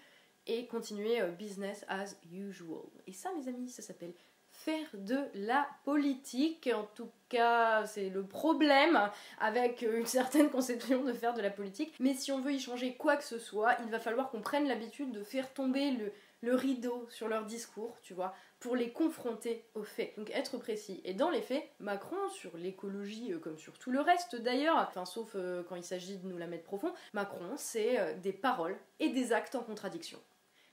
et 0.47 0.67
continuer 0.69 1.21
euh, 1.21 1.29
business 1.29 1.85
as 1.89 2.17
usual. 2.33 2.81
Et 3.07 3.13
ça 3.13 3.29
mes 3.37 3.47
amis 3.47 3.69
ça 3.69 3.83
s'appelle 3.83 4.15
faire 4.51 4.89
de 4.95 5.19
la 5.35 5.69
politique. 5.85 6.69
En 6.75 6.85
tout 6.95 7.11
cas, 7.29 7.87
c'est 7.87 8.09
le 8.09 8.25
problème 8.25 8.99
avec 9.39 9.83
une 9.83 10.07
certaine 10.07 10.51
conception 10.51 11.05
de 11.05 11.13
faire 11.13 11.35
de 11.35 11.43
la 11.43 11.51
politique. 11.51 11.95
Mais 12.01 12.15
si 12.15 12.33
on 12.33 12.41
veut 12.41 12.53
y 12.53 12.61
changer 12.61 12.95
quoi 12.95 13.17
que 13.17 13.25
ce 13.25 13.39
soit, 13.39 13.77
il 13.85 13.91
va 13.91 14.01
falloir 14.01 14.31
qu'on 14.31 14.41
prenne 14.41 14.67
l'habitude 14.67 15.13
de 15.13 15.23
faire 15.23 15.53
tomber 15.53 15.93
le, 15.93 16.13
le 16.41 16.55
rideau 16.55 17.07
sur 17.11 17.29
leur 17.29 17.45
discours, 17.45 17.99
tu 18.03 18.15
vois, 18.15 18.35
pour 18.61 18.77
les 18.77 18.91
confronter 18.93 19.65
aux 19.75 19.83
faits. 19.83 20.15
Donc 20.17 20.31
être 20.31 20.59
précis. 20.59 21.01
Et 21.05 21.15
dans 21.15 21.31
les 21.31 21.43
faits, 21.43 21.69
Macron, 21.81 22.29
sur 22.31 22.57
l'écologie, 22.57 23.33
euh, 23.33 23.39
comme 23.39 23.59
sur 23.59 23.79
tout 23.79 23.91
le 23.91 24.01
reste 24.01 24.37
d'ailleurs, 24.37 24.77
enfin 24.77 25.05
sauf 25.05 25.33
euh, 25.35 25.63
quand 25.69 25.77
il 25.77 25.85
s'agit 25.85 26.19
de 26.19 26.27
nous 26.27 26.39
la 26.39 26.47
mettre 26.47 26.65
profond, 26.65 26.93
Macron, 27.13 27.55
c'est 27.57 27.99
euh, 27.99 28.15
des 28.17 28.33
paroles 28.33 28.77
et 29.01 29.11
des 29.11 29.33
actes 29.33 29.55
en 29.55 29.63
contradiction. 29.63 30.19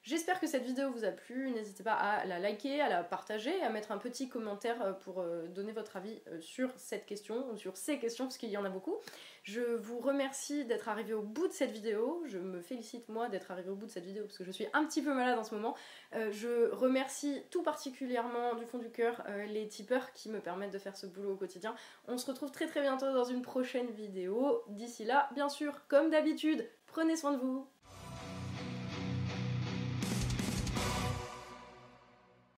J'espère 0.05 0.39
que 0.39 0.45
cette 0.45 0.61
vidéo 0.61 0.91
vous 0.91 1.03
a 1.03 1.09
plu, 1.09 1.49
n'hésitez 1.49 1.81
pas 1.81 1.93
à 1.93 2.25
la 2.25 2.37
liker, 2.37 2.79
à 2.79 2.89
la 2.89 3.03
partager, 3.03 3.59
à 3.63 3.71
mettre 3.71 3.91
un 3.91 3.97
petit 3.97 4.29
commentaire 4.29 4.79
euh, 4.83 4.93
pour 4.93 5.19
euh, 5.19 5.47
donner 5.47 5.71
votre 5.71 5.97
avis 5.97 6.21
euh, 6.27 6.39
sur 6.41 6.69
cette 6.77 7.07
question, 7.07 7.49
ou 7.51 7.57
sur 7.57 7.75
ces 7.75 7.97
questions, 7.97 8.25
parce 8.25 8.37
qu'il 8.37 8.49
y 8.49 8.57
en 8.57 8.65
a 8.65 8.69
beaucoup. 8.69 8.97
Je 9.41 9.61
vous 9.61 9.97
remercie 9.97 10.63
d'être 10.65 10.89
arrivé 10.89 11.15
au 11.15 11.23
bout 11.23 11.47
de 11.47 11.53
cette 11.53 11.71
vidéo, 11.71 12.21
je 12.27 12.37
me 12.37 12.61
félicite 12.61 13.09
moi 13.09 13.29
d'être 13.29 13.49
arrivé 13.49 13.71
au 13.71 13.75
bout 13.75 13.87
de 13.87 13.91
cette 13.91 14.05
vidéo, 14.05 14.25
parce 14.25 14.37
que 14.37 14.43
je 14.43 14.51
suis 14.51 14.67
un 14.73 14.85
petit 14.85 15.01
peu 15.01 15.11
malade 15.11 15.39
en 15.39 15.43
ce 15.43 15.55
moment. 15.55 15.75
je 16.13 16.71
remercie 16.71 17.41
tout 17.49 17.63
particulièrement 17.63 18.53
du 18.53 18.65
fond 18.65 18.77
du 18.77 18.91
cœur 18.91 19.23
les 19.47 19.67
tipeurs 19.67 20.13
qui 20.13 20.29
me 20.29 20.39
permettent 20.39 20.73
de 20.73 20.79
faire 20.79 20.95
ce 20.95 21.05
boulot 21.05 21.33
au 21.33 21.35
quotidien. 21.35 21.75
On 22.07 22.17
se 22.17 22.25
retrouve 22.25 22.51
très 22.51 22.67
très 22.67 22.81
bientôt 22.81 23.11
dans 23.11 23.23
une 23.23 23.43
prochaine 23.43 23.91
vidéo. 23.91 24.63
D'ici 24.67 25.03
là, 25.03 25.29
bien 25.33 25.49
sûr, 25.49 25.87
comme 25.87 26.09
d'habitude, 26.09 26.67
prenez 26.87 27.15
soin 27.15 27.31
de 27.31 27.37
vous, 27.37 27.67